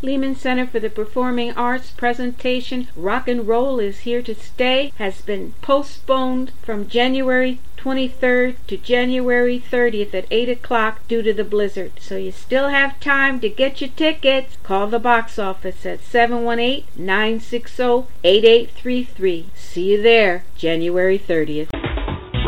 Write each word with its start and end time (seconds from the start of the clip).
Lehman 0.00 0.36
Center 0.36 0.64
for 0.64 0.78
the 0.78 0.90
Performing 0.90 1.52
Arts 1.52 1.90
presentation 1.90 2.86
Rock 2.94 3.26
and 3.26 3.48
Roll 3.48 3.80
is 3.80 4.00
Here 4.00 4.22
to 4.22 4.34
Stay 4.34 4.92
has 4.96 5.22
been 5.22 5.54
postponed 5.60 6.52
from 6.62 6.86
January 6.86 7.58
23rd 7.76 8.56
to 8.68 8.76
January 8.76 9.58
30th 9.58 10.14
at 10.14 10.26
8 10.30 10.48
o'clock 10.50 11.00
due 11.08 11.22
to 11.22 11.32
the 11.32 11.44
blizzard. 11.44 11.92
So 11.98 12.16
you 12.16 12.30
still 12.30 12.68
have 12.68 13.00
time 13.00 13.40
to 13.40 13.48
get 13.48 13.80
your 13.80 13.90
tickets. 13.90 14.56
Call 14.62 14.86
the 14.86 15.00
box 15.00 15.36
office 15.38 15.84
at 15.84 16.04
718 16.04 16.84
960 16.96 18.06
8833. 18.22 19.50
See 19.56 19.92
you 19.92 20.02
there, 20.02 20.44
January 20.56 21.18
30th. 21.18 21.87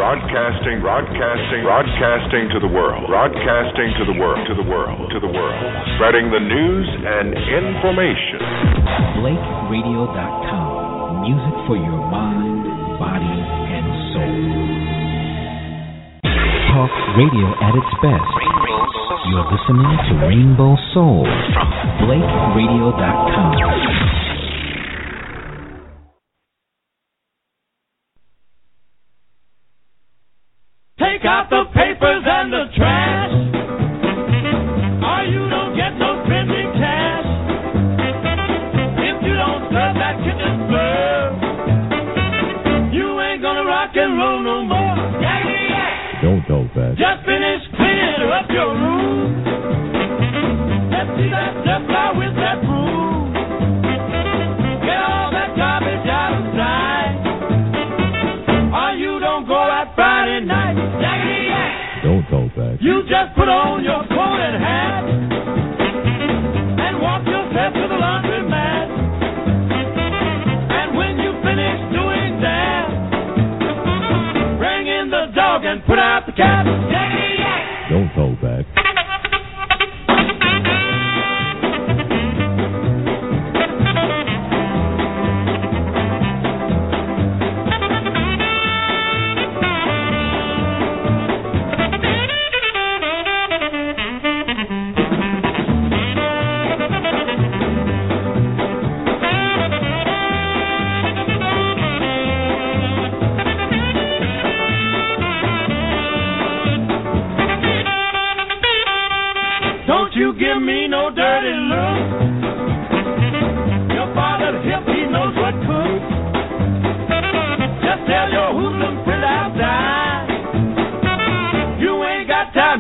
Broadcasting, 0.01 0.81
broadcasting, 0.81 1.61
broadcasting 1.61 2.49
to 2.57 2.59
the 2.65 2.73
world. 2.73 3.05
Broadcasting 3.05 3.93
to 4.01 4.09
the 4.09 4.17
world, 4.17 4.41
to 4.49 4.57
the 4.57 4.65
world, 4.65 5.13
to 5.13 5.21
the 5.21 5.29
world. 5.29 5.61
Spreading 6.01 6.33
the 6.33 6.41
news 6.41 6.89
and 6.89 7.37
information. 7.37 8.41
BlakeRadio.com. 9.21 11.21
Music 11.21 11.53
for 11.69 11.77
your 11.77 12.01
mind, 12.09 12.65
body, 12.97 13.37
and 13.77 13.89
soul. 14.17 14.41
Talk 16.73 16.89
radio 17.21 17.53
at 17.61 17.77
its 17.77 17.93
best. 18.01 18.41
You're 19.29 19.45
listening 19.53 19.85
to 19.85 20.13
Rainbow 20.33 20.81
Soul 20.97 21.29
from 21.53 21.69
BlakeRadio.com. 22.09 23.90
Take 31.01 31.25
out 31.25 31.49
the 31.49 31.65
papers 31.73 32.25
and 32.29 32.53
the 32.53 32.65
trash. 32.77 33.33
Or 35.01 35.25
you 35.25 35.49
don't 35.49 35.73
get 35.75 35.97
no 35.97 36.21
printing 36.29 36.73
cash. 36.77 37.25
If 39.01 39.17
you 39.25 39.33
don't 39.33 39.65
serve 39.73 39.97
that 39.97 40.21
kitchen 40.21 40.55
serve, 40.69 41.33
you 42.93 43.19
ain't 43.19 43.41
gonna 43.41 43.65
rock 43.65 43.97
and 43.97 44.13
roll 44.19 44.41
no 44.45 44.63
more. 44.63 44.97
Yakety 45.25 45.71
yak. 45.73 46.21
Don't 46.21 46.45
go 46.47 46.69
back. 46.77 46.93
Just 47.01 47.25
finish 47.25 47.65
cleaning 47.81 48.29
up 48.29 48.51
your 48.51 48.69
room. 48.77 48.90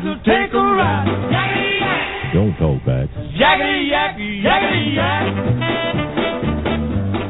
To 0.00 0.16
take 0.24 0.52
a 0.54 0.56
ride. 0.56 1.06
Yakety 1.30 1.80
yak, 1.80 2.32
Don't 2.32 2.58
go 2.58 2.78
back. 2.86 3.08
yakety 3.10 3.90
yak, 3.90 4.16
yakety 4.16 4.96
yak. 4.96 5.24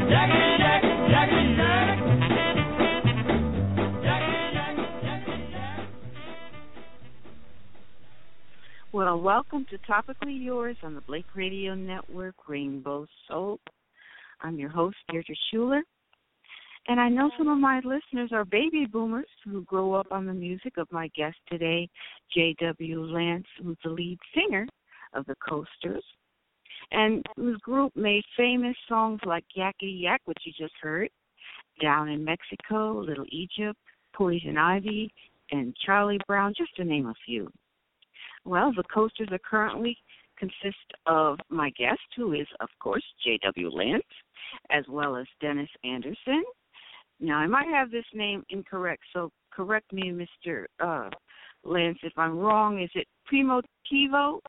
Yakety 0.06 0.58
yak, 0.60 0.82
yakety 1.10 1.56
yak. 1.58 1.98
Yakety 4.06 4.54
yak, 4.54 4.74
yakety 5.02 5.52
yak. 5.52 5.86
Well, 8.92 9.20
welcome 9.20 9.66
to 9.70 9.78
Topically 9.78 10.40
Yours 10.40 10.76
on 10.84 10.94
the 10.94 11.00
Blake 11.00 11.34
Radio 11.34 11.74
Network, 11.74 12.36
Rainbow 12.48 13.06
Soul. 13.26 13.58
I'm 14.42 14.58
your 14.60 14.70
host, 14.70 14.96
Deardra 15.10 15.34
Shuler. 15.52 15.80
And 16.88 16.98
I 16.98 17.08
know 17.08 17.30
some 17.38 17.48
of 17.48 17.58
my 17.58 17.80
listeners 17.84 18.30
are 18.32 18.44
baby 18.44 18.86
boomers 18.86 19.28
who 19.44 19.62
grow 19.64 19.94
up 19.94 20.08
on 20.10 20.26
the 20.26 20.32
music 20.32 20.76
of 20.76 20.90
my 20.90 21.08
guest 21.16 21.36
today, 21.48 21.88
J.W. 22.34 23.04
Lance, 23.04 23.46
who's 23.62 23.76
the 23.84 23.90
lead 23.90 24.18
singer 24.34 24.66
of 25.12 25.26
the 25.26 25.36
Coasters, 25.46 26.04
and 26.90 27.24
whose 27.36 27.58
group 27.58 27.94
made 27.94 28.24
famous 28.36 28.76
songs 28.88 29.20
like 29.24 29.44
Yakety 29.56 30.00
Yak, 30.00 30.22
which 30.24 30.38
you 30.44 30.52
just 30.58 30.74
heard, 30.80 31.08
Down 31.80 32.08
in 32.08 32.24
Mexico, 32.24 32.98
Little 32.98 33.26
Egypt, 33.30 33.78
Poison 34.14 34.56
Ivy, 34.56 35.12
and 35.52 35.76
Charlie 35.84 36.20
Brown, 36.26 36.54
just 36.56 36.74
to 36.76 36.84
name 36.84 37.06
a 37.06 37.14
few. 37.24 37.52
Well, 38.44 38.72
the 38.74 38.84
coasters 38.84 39.28
are 39.30 39.38
currently 39.38 39.96
consist 40.38 40.76
of 41.06 41.38
my 41.50 41.70
guest, 41.70 42.00
who 42.16 42.32
is, 42.32 42.46
of 42.60 42.68
course, 42.80 43.04
J.W. 43.22 43.70
Lance, 43.70 44.02
as 44.70 44.84
well 44.88 45.16
as 45.16 45.26
Dennis 45.40 45.68
Anderson. 45.84 46.42
Now, 47.20 47.38
I 47.38 47.46
might 47.46 47.68
have 47.68 47.90
this 47.90 48.04
name 48.14 48.42
incorrect, 48.48 49.02
so 49.12 49.30
correct 49.52 49.92
me, 49.92 50.10
Mr. 50.10 50.64
Uh, 50.80 51.10
Lance, 51.64 51.98
if 52.02 52.14
I'm 52.16 52.38
wrong. 52.38 52.82
Is 52.82 52.90
it 52.94 53.06
Primo 53.26 53.60
Tivo 53.92 54.40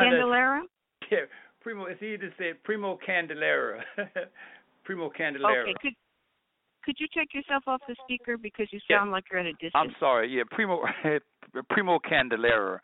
Candelara? 0.00 0.62
Yeah, 1.10 1.18
Primo. 1.60 1.84
It's 1.84 2.02
easy 2.02 2.16
to 2.18 2.30
say 2.38 2.52
Primo 2.64 2.98
Candelara. 3.06 3.80
Primo 4.84 5.10
Candelara. 5.10 5.62
Okay, 5.62 5.74
could 5.82 5.92
could 6.84 6.96
you 7.00 7.08
take 7.14 7.34
yourself 7.34 7.64
off 7.66 7.82
the 7.88 7.96
speaker 8.04 8.38
because 8.38 8.68
you 8.70 8.78
Yeah. 8.88 8.98
sound 8.98 9.10
like 9.10 9.24
you're 9.30 9.40
at 9.40 9.46
a 9.46 9.52
distance? 9.54 9.72
I'm 9.74 9.94
sorry. 9.98 10.28
Yeah, 10.28 10.44
Primo 10.50 10.84
Primo 11.70 11.98
Candelara. 11.98 12.78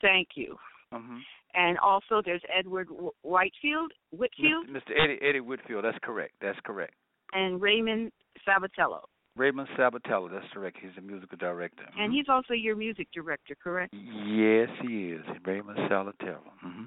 Thank 0.00 0.28
you. 0.36 0.56
hmm 0.92 1.18
And 1.54 1.78
also, 1.78 2.22
there's 2.24 2.42
Edward 2.56 2.88
Whitefield, 3.22 3.92
Whitfield, 4.10 4.68
Mr. 4.68 4.92
Eddie 4.96 5.18
Eddie 5.20 5.40
Whitfield. 5.40 5.84
That's 5.84 5.98
correct. 6.02 6.34
That's 6.40 6.58
correct. 6.64 6.94
And 7.32 7.60
Raymond 7.60 8.12
Sabatello. 8.46 9.00
Raymond 9.36 9.68
Sabatello. 9.76 10.30
That's 10.30 10.46
correct. 10.52 10.76
He's 10.80 10.92
the 10.94 11.00
musical 11.02 11.36
director. 11.38 11.84
And 11.98 12.12
Mhm. 12.12 12.16
he's 12.16 12.28
also 12.28 12.54
your 12.54 12.76
music 12.76 13.08
director, 13.12 13.54
correct? 13.56 13.92
Yes, 13.94 14.70
he 14.80 15.10
is. 15.10 15.24
Raymond 15.44 15.78
Sabatello. 15.90 16.52
hmm 16.60 16.84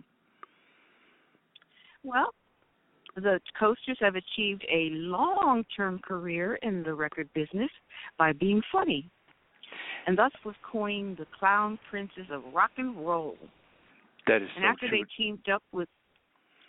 Well, 2.03 2.33
the 3.15 3.41
Coasters 3.59 3.97
have 3.99 4.15
achieved 4.15 4.65
a 4.69 4.89
long 4.91 5.65
term 5.75 5.99
career 5.99 6.55
in 6.61 6.83
the 6.83 6.93
record 6.93 7.31
business 7.33 7.71
by 8.17 8.31
being 8.31 8.61
funny, 8.71 9.09
and 10.05 10.17
thus 10.17 10.31
was 10.45 10.55
coined 10.61 11.17
the 11.17 11.25
Clown 11.37 11.77
Princes 11.89 12.29
of 12.29 12.43
Rock 12.53 12.71
and 12.77 12.95
Roll. 13.05 13.37
That 14.27 14.41
is 14.41 14.49
true. 14.51 14.57
and 14.57 14.63
so 14.63 14.67
after 14.69 14.87
true. 14.87 14.97
they 14.99 15.03
teamed 15.17 15.49
up 15.49 15.63
with 15.71 15.89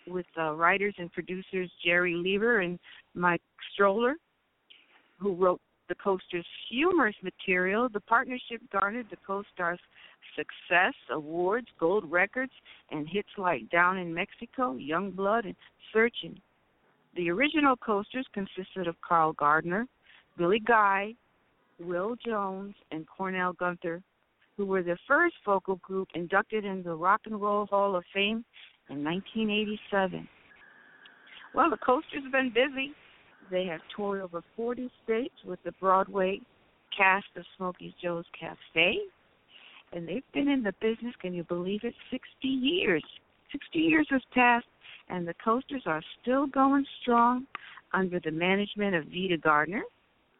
with 0.07 0.25
uh, 0.37 0.53
writers 0.53 0.95
and 0.97 1.11
producers 1.11 1.71
Jerry 1.85 2.15
Leiber 2.15 2.61
and 2.61 2.79
Mike 3.19 3.41
Stoller, 3.73 4.15
who 5.17 5.35
wrote 5.35 5.59
the 5.89 5.95
Coasters' 5.95 6.45
humorous 6.69 7.15
material, 7.21 7.89
the 7.89 7.99
partnership 7.99 8.61
garnered 8.71 9.07
the 9.09 9.17
Coasters 9.27 9.79
success, 10.35 10.93
awards, 11.11 11.67
gold 11.79 12.09
records, 12.09 12.51
and 12.91 13.07
hits 13.09 13.29
like 13.37 13.69
Down 13.69 13.97
in 13.97 14.13
Mexico, 14.13 14.75
Young 14.75 15.11
Blood, 15.11 15.45
and 15.45 15.55
Searching. 15.91 16.39
The 17.15 17.29
original 17.29 17.75
Coasters 17.75 18.27
consisted 18.33 18.87
of 18.87 18.95
Carl 19.01 19.33
Gardner, 19.33 19.87
Billy 20.37 20.59
Guy, 20.59 21.15
Will 21.79 22.15
Jones, 22.25 22.75
and 22.91 23.05
Cornell 23.07 23.53
Gunther, 23.53 24.01
who 24.55 24.65
were 24.65 24.83
the 24.83 24.97
first 25.07 25.35
vocal 25.45 25.77
group 25.77 26.07
inducted 26.13 26.63
in 26.63 26.83
the 26.83 26.93
Rock 26.93 27.21
and 27.25 27.41
Roll 27.41 27.65
Hall 27.65 27.95
of 27.95 28.03
Fame 28.13 28.45
in 28.89 29.03
1987. 29.03 30.27
Well, 31.53 31.69
the 31.69 31.77
Coasters 31.77 32.23
have 32.23 32.31
been 32.31 32.51
busy. 32.53 32.93
They 33.51 33.65
have 33.65 33.81
toured 33.95 34.21
over 34.21 34.43
40 34.55 34.91
states 35.03 35.33
with 35.45 35.59
the 35.63 35.71
Broadway 35.73 36.41
cast 36.95 37.27
of 37.35 37.43
Smokey 37.57 37.95
Joe's 38.01 38.25
Cafe, 38.39 38.97
and 39.93 40.07
they've 40.07 40.23
been 40.33 40.47
in 40.47 40.61
the 40.63 40.73
business, 40.81 41.15
can 41.21 41.33
you 41.33 41.43
believe 41.43 41.81
it, 41.83 41.95
60 42.11 42.47
years. 42.47 43.03
60 43.51 43.79
years 43.79 44.07
has 44.11 44.21
passed, 44.33 44.67
and 45.09 45.27
the 45.27 45.33
Coasters 45.43 45.83
are 45.85 46.03
still 46.21 46.45
going 46.47 46.85
strong 47.01 47.47
under 47.93 48.19
the 48.19 48.31
management 48.31 48.95
of 48.95 49.05
Veta 49.05 49.37
Gardner, 49.37 49.81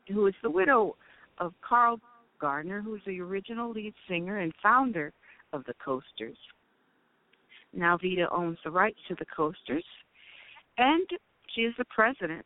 who 0.08 0.28
is 0.28 0.36
the 0.44 0.50
widow 0.50 0.96
of 1.40 1.54
Carl 1.68 2.00
Gardner, 2.40 2.82
who 2.82 2.96
is 2.96 3.02
the 3.08 3.20
original 3.20 3.72
lead 3.72 3.94
singer 4.08 4.40
and 4.40 4.54
founder 4.62 5.12
of 5.54 5.64
the 5.66 5.74
Coasters. 5.84 6.38
Now 7.74 7.98
Veta 7.98 8.28
owns 8.32 8.58
the 8.64 8.72
rights 8.72 9.00
to 9.08 9.16
the 9.16 9.26
Coasters, 9.26 9.86
and 10.78 11.08
she 11.56 11.62
is 11.62 11.74
the 11.78 11.86
president 11.86 12.46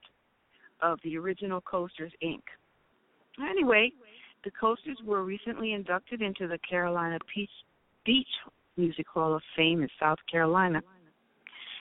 of 0.83 0.99
the 1.03 1.17
original 1.17 1.61
Coasters 1.61 2.11
Inc. 2.23 2.41
Anyway, 3.39 3.91
the 4.43 4.51
Coasters 4.51 4.97
were 5.03 5.23
recently 5.23 5.73
inducted 5.73 6.21
into 6.21 6.47
the 6.47 6.59
Carolina 6.69 7.17
Beach, 7.33 7.49
Beach 8.05 8.27
Music 8.77 9.07
Hall 9.07 9.33
of 9.33 9.41
Fame 9.55 9.81
in 9.81 9.89
South 9.99 10.19
Carolina. 10.29 10.81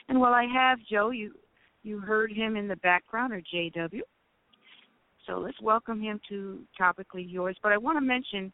And 0.09 0.21
while 0.21 0.33
I 0.33 0.45
have 0.45 0.79
Joe, 0.91 1.11
you 1.11 1.35
you 1.83 1.99
heard 1.99 2.33
him 2.33 2.57
in 2.57 2.69
the 2.69 2.77
background, 2.77 3.33
or 3.33 3.43
JW. 3.53 4.01
So 5.27 5.39
let's 5.39 5.61
welcome 5.61 6.01
him 6.01 6.21
to 6.29 6.61
Topically 6.81 7.27
Yours. 7.29 7.57
But 7.61 7.73
I 7.73 7.77
want 7.77 7.97
to 7.97 8.01
mention 8.01 8.53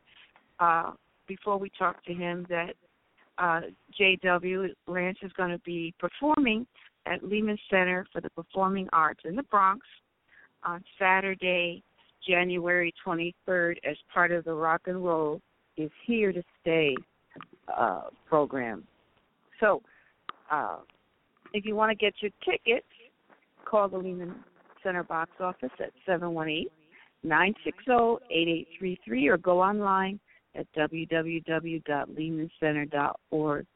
uh, 0.60 0.92
before 1.26 1.58
we 1.58 1.70
talk 1.78 2.02
to 2.06 2.14
him 2.14 2.46
that 2.48 2.74
uh, 3.36 3.60
JW 4.00 4.70
Lance 4.86 5.18
is 5.22 5.32
going 5.34 5.50
to 5.50 5.58
be 5.58 5.94
performing 5.98 6.66
at 7.06 7.22
Lehman 7.22 7.58
Center 7.70 8.06
for 8.12 8.20
the 8.20 8.30
Performing 8.30 8.88
Arts 8.92 9.20
in 9.24 9.36
the 9.36 9.42
Bronx 9.44 9.86
on 10.64 10.82
Saturday, 10.98 11.82
January 12.26 12.92
23rd, 13.06 13.76
as 13.88 13.96
part 14.12 14.32
of 14.32 14.44
the 14.44 14.52
Rock 14.52 14.82
and 14.86 15.04
Roll 15.04 15.40
is 15.76 15.90
Here 16.06 16.32
to 16.32 16.42
Stay 16.60 16.96
uh, 17.76 18.02
program. 18.26 18.84
So, 19.60 19.82
uh, 20.50 20.78
if 21.52 21.64
you 21.64 21.74
want 21.74 21.90
to 21.90 21.96
get 21.96 22.14
your 22.20 22.30
tickets, 22.44 22.86
call 23.64 23.88
the 23.88 23.98
Lehman 23.98 24.34
Center 24.82 25.02
box 25.02 25.30
office 25.40 25.70
at 25.80 25.90
718 26.06 26.66
960 27.24 27.90
8833 28.30 29.28
or 29.28 29.38
go 29.38 29.60
online 29.60 30.20
at 30.54 30.66
www.lehmancenter.org. 30.76 33.66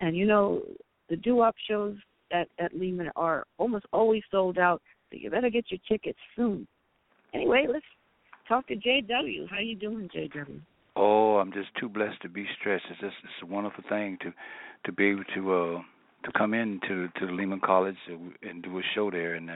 And 0.00 0.16
you 0.16 0.26
know, 0.26 0.62
the 1.08 1.16
doo 1.16 1.34
wop 1.36 1.54
shows 1.68 1.96
at, 2.32 2.48
at 2.58 2.76
Lehman 2.76 3.10
are 3.16 3.44
almost 3.58 3.86
always 3.92 4.22
sold 4.30 4.58
out, 4.58 4.82
so 5.10 5.18
you 5.20 5.30
better 5.30 5.50
get 5.50 5.66
your 5.70 5.80
tickets 5.88 6.18
soon. 6.36 6.66
Anyway, 7.34 7.66
let's 7.70 7.84
talk 8.48 8.66
to 8.68 8.76
JW. 8.76 9.48
How 9.48 9.58
you 9.58 9.76
doing, 9.76 10.08
JW? 10.14 10.60
Oh, 10.96 11.36
I'm 11.36 11.52
just 11.52 11.68
too 11.78 11.88
blessed 11.88 12.20
to 12.22 12.28
be 12.28 12.46
stressed. 12.58 12.84
It's 12.90 13.00
just 13.00 13.14
it's 13.22 13.42
a 13.42 13.46
wonderful 13.46 13.84
thing 13.88 14.18
to 14.22 14.32
to 14.84 14.92
be 14.92 15.06
able 15.06 15.24
to 15.34 15.52
uh 15.54 15.82
to 16.24 16.32
come 16.36 16.52
in 16.52 16.80
to 16.88 17.08
to 17.18 17.32
Lehman 17.32 17.60
College 17.64 17.96
and 18.42 18.62
do 18.62 18.78
a 18.78 18.82
show 18.94 19.10
there, 19.10 19.34
and 19.34 19.50
uh, 19.50 19.54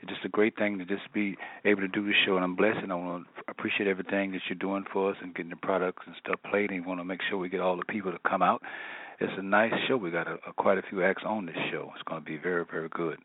it's 0.00 0.10
just 0.10 0.24
a 0.24 0.28
great 0.28 0.56
thing 0.56 0.78
to 0.78 0.84
just 0.84 1.12
be 1.12 1.36
able 1.64 1.82
to 1.82 1.88
do 1.88 2.04
the 2.06 2.12
show. 2.24 2.36
And 2.36 2.44
I'm 2.44 2.56
blessed, 2.56 2.78
and 2.82 2.92
I 2.92 2.94
want 2.94 3.24
to 3.24 3.42
appreciate 3.48 3.88
everything 3.88 4.32
that 4.32 4.40
you're 4.48 4.58
doing 4.58 4.84
for 4.92 5.10
us 5.10 5.16
and 5.22 5.34
getting 5.34 5.50
the 5.50 5.56
products 5.56 6.04
and 6.06 6.14
stuff 6.24 6.40
played. 6.50 6.70
And 6.70 6.82
we 6.82 6.86
want 6.86 7.00
to 7.00 7.04
make 7.04 7.20
sure 7.28 7.38
we 7.38 7.48
get 7.48 7.60
all 7.60 7.76
the 7.76 7.84
people 7.84 8.12
to 8.12 8.18
come 8.26 8.42
out. 8.42 8.62
It's 9.20 9.32
a 9.36 9.42
nice 9.42 9.72
show. 9.88 9.96
We 9.96 10.10
got 10.10 10.28
a, 10.28 10.34
a, 10.46 10.52
quite 10.56 10.78
a 10.78 10.82
few 10.88 11.02
acts 11.02 11.22
on 11.26 11.46
this 11.46 11.56
show. 11.70 11.90
It's 11.94 12.02
going 12.04 12.22
to 12.22 12.26
be 12.26 12.36
very 12.36 12.64
very 12.70 12.88
good. 12.88 13.18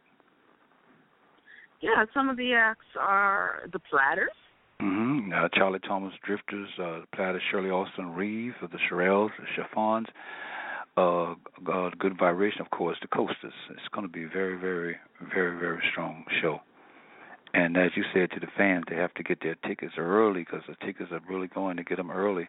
Yeah, 1.82 2.06
some 2.14 2.30
of 2.30 2.38
the 2.38 2.54
acts 2.54 2.86
are 3.00 3.64
the 3.72 3.80
Platters. 3.80 4.30
Mm-hmm. 4.82 5.32
Uh, 5.34 5.48
Charlie 5.54 5.80
Thomas 5.80 6.14
Drifters, 6.26 6.70
uh, 6.82 7.02
Platters, 7.14 7.42
Shirley 7.52 7.70
Alston 7.70 8.14
Reeve, 8.14 8.54
the 8.62 8.80
Shirelles, 8.90 9.30
the 9.40 9.46
Chiffons 9.56 10.08
uh, 10.98 11.34
uh, 11.72 11.90
good 11.98 12.18
vibration, 12.18 12.62
of 12.62 12.70
course, 12.72 12.98
the 13.02 13.08
coasters. 13.08 13.54
It's 13.70 13.88
going 13.94 14.06
to 14.06 14.12
be 14.12 14.24
a 14.24 14.28
very, 14.28 14.58
very, 14.58 14.98
very, 15.34 15.58
very 15.58 15.82
strong 15.92 16.26
show. 16.42 16.60
And 17.54 17.78
as 17.78 17.92
you 17.96 18.04
said 18.14 18.32
to 18.32 18.40
the 18.40 18.48
fans, 18.58 18.86
they 18.90 18.96
have 18.96 19.14
to 19.16 19.24
get 19.24 19.42
their 19.42 19.56
tickets 19.68 19.94
early 19.98 20.42
because 20.42 20.64
the 20.68 20.76
tickets 20.86 21.12
are 21.12 21.22
really 21.30 21.48
going 21.48 21.78
to 21.78 21.84
get 21.84 21.98
them 21.98 22.12
early 22.12 22.48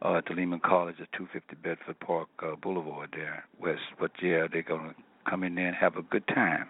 uh, 0.00 0.20
the 0.26 0.34
Lehman 0.34 0.60
College 0.64 0.96
at 1.00 1.12
250 1.12 1.56
Bedford 1.62 2.00
Park 2.00 2.28
uh, 2.42 2.56
Boulevard 2.56 3.10
there, 3.12 3.44
West. 3.60 3.82
But 4.00 4.10
yeah, 4.22 4.46
they're 4.50 4.62
going 4.62 4.90
to 4.90 4.94
come 5.30 5.44
in 5.44 5.54
there 5.54 5.68
and 5.68 5.76
have 5.76 5.96
a 5.96 6.02
good 6.02 6.26
time. 6.26 6.66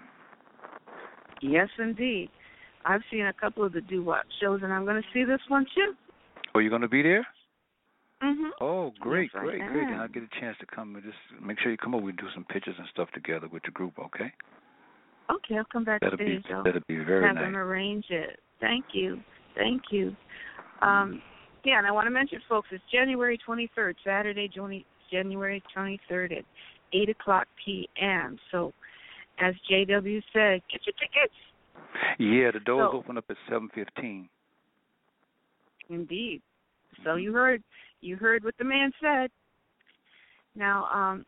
Yes, 1.43 1.69
indeed. 1.79 2.31
I've 2.85 3.03
seen 3.11 3.27
a 3.27 3.33
couple 3.33 3.65
of 3.65 3.73
the 3.73 3.81
doo 3.81 4.03
wop 4.03 4.25
shows, 4.41 4.61
and 4.63 4.73
I'm 4.73 4.85
going 4.85 5.01
to 5.01 5.09
see 5.13 5.25
this 5.25 5.41
one 5.49 5.67
too. 5.75 5.93
Oh, 6.55 6.59
you're 6.59 6.71
going 6.71 6.83
to 6.83 6.89
be 6.89 7.03
there? 7.03 7.27
Mm-hmm. 8.23 8.51
Oh, 8.61 8.93
great, 9.01 9.31
yes, 9.35 9.43
great, 9.43 9.59
great. 9.59 9.89
And 9.89 10.01
I'll 10.01 10.09
get 10.09 10.23
a 10.23 10.41
chance 10.41 10.57
to 10.61 10.67
come 10.67 10.95
and 10.95 11.05
just 11.05 11.43
make 11.45 11.59
sure 11.61 11.73
you 11.73 11.77
come 11.77 11.95
over. 11.95 12.05
We 12.05 12.13
do 12.13 12.29
some 12.35 12.45
pictures 12.45 12.77
and 12.79 12.87
stuff 12.93 13.09
together 13.13 13.49
with 13.53 13.65
the 13.65 13.73
group, 13.73 13.95
okay? 13.99 14.33
Okay, 15.31 15.57
I'll 15.57 15.65
come 15.73 15.85
back 15.85 16.01
that'll 16.01 16.19
today. 16.19 16.37
Be, 16.37 16.55
that'll 16.65 16.81
be 16.87 16.99
very 16.99 17.27
have 17.27 17.35
nice. 17.35 17.45
them 17.45 17.57
arrange 17.57 18.05
it. 18.11 18.39
Thank 18.61 18.87
you. 18.93 19.19
Thank 19.57 19.83
you. 19.91 20.15
Um, 20.83 21.21
yeah, 21.65 21.79
and 21.79 21.87
I 21.87 21.93
want 21.93 22.07
to 22.07 22.11
mention, 22.11 22.41
folks, 22.49 22.69
it's 22.71 22.83
January 22.93 23.39
23rd, 23.47 23.95
Saturday, 24.05 24.51
January 25.11 25.63
23rd 25.77 26.39
at 26.39 26.45
8 26.93 27.09
o'clock 27.09 27.47
p.m. 27.65 28.39
So, 28.51 28.73
as 29.43 29.55
JW 29.71 30.23
said, 30.33 30.63
get 30.71 30.81
your 30.87 30.95
tickets. 30.99 31.35
Yeah, 32.19 32.51
the 32.53 32.61
doors 32.65 32.89
so, 32.93 32.99
open 32.99 33.19
up 33.19 33.25
at 33.29 33.37
7.15. 33.51 34.29
Indeed. 35.91 36.43
So 37.05 37.17
you 37.17 37.33
heard 37.33 37.63
you 38.01 38.17
heard 38.17 38.45
what 38.45 38.55
the 38.59 38.65
man 38.65 38.93
said. 39.01 39.31
Now, 40.55 40.87
um, 40.93 41.25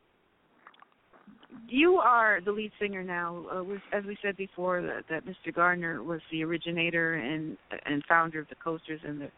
you 1.68 1.96
are 1.96 2.40
the 2.44 2.50
lead 2.50 2.72
singer 2.80 3.02
now. 3.02 3.44
Uh, 3.50 3.96
as 3.96 4.04
we 4.04 4.16
said 4.22 4.36
before, 4.36 4.82
that, 4.82 5.04
that 5.08 5.24
Mr. 5.24 5.54
Gardner 5.54 6.02
was 6.02 6.20
the 6.30 6.42
originator 6.44 7.14
and 7.14 7.56
and 7.86 8.02
founder 8.08 8.40
of 8.40 8.48
the 8.48 8.56
Coasters 8.56 9.00
and 9.06 9.20
the 9.20 9.30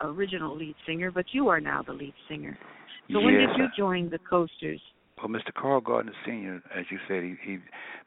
original 0.00 0.56
lead 0.56 0.74
singer, 0.86 1.10
but 1.10 1.26
you 1.32 1.48
are 1.48 1.60
now 1.60 1.82
the 1.82 1.92
lead 1.92 2.14
singer. 2.28 2.58
So 3.10 3.18
yes. 3.18 3.24
when 3.24 3.34
did 3.34 3.48
you 3.56 3.68
join 3.76 4.10
the 4.10 4.18
Coasters? 4.18 4.80
Well, 5.18 5.28
Mr. 5.28 5.52
Carl 5.52 5.80
Gardner 5.80 6.12
Sr., 6.24 6.62
as 6.76 6.86
you 6.90 6.98
said, 7.08 7.22
he, 7.22 7.34
he 7.44 7.58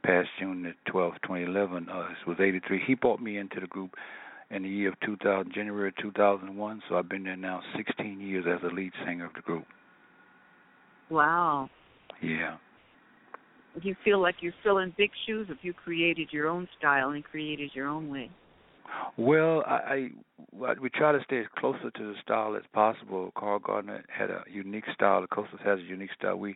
passed 0.03 0.29
June 0.39 0.63
the 0.63 0.91
12th, 0.91 1.21
2011. 1.23 1.89
Uh, 1.89 2.07
was 2.25 2.37
83. 2.39 2.81
He 2.85 2.95
brought 2.95 3.21
me 3.21 3.37
into 3.37 3.59
the 3.59 3.67
group 3.67 3.95
in 4.49 4.63
the 4.63 4.69
year 4.69 4.89
of 4.89 4.99
2000, 5.01 5.51
January 5.53 5.93
2001. 6.01 6.81
So 6.87 6.95
I've 6.95 7.09
been 7.09 7.23
there 7.23 7.35
now 7.35 7.61
16 7.75 8.21
years 8.21 8.45
as 8.47 8.61
a 8.63 8.73
lead 8.73 8.93
singer 9.05 9.25
of 9.25 9.33
the 9.33 9.41
group. 9.41 9.65
Wow. 11.09 11.69
Yeah. 12.21 12.57
You 13.81 13.95
feel 14.03 14.21
like 14.21 14.35
you're 14.41 14.53
filling 14.63 14.93
big 14.97 15.11
shoes 15.25 15.47
if 15.49 15.57
you 15.61 15.73
created 15.73 16.29
your 16.31 16.47
own 16.47 16.67
style 16.77 17.09
and 17.09 17.23
created 17.23 17.71
your 17.73 17.87
own 17.87 18.09
way. 18.09 18.29
Well, 19.17 19.63
I, 19.67 20.09
I 20.53 20.73
we 20.81 20.89
try 20.89 21.11
to 21.11 21.19
stay 21.23 21.39
as 21.39 21.45
closer 21.57 21.91
to 21.91 22.03
the 22.03 22.15
style 22.21 22.55
as 22.55 22.63
possible. 22.73 23.31
Carl 23.37 23.59
Gardner 23.59 24.03
had 24.09 24.29
a 24.29 24.43
unique 24.51 24.85
style. 24.93 25.21
The 25.21 25.27
Coasters 25.27 25.59
has 25.63 25.79
a 25.79 25.83
unique 25.83 26.11
style. 26.17 26.35
We 26.35 26.55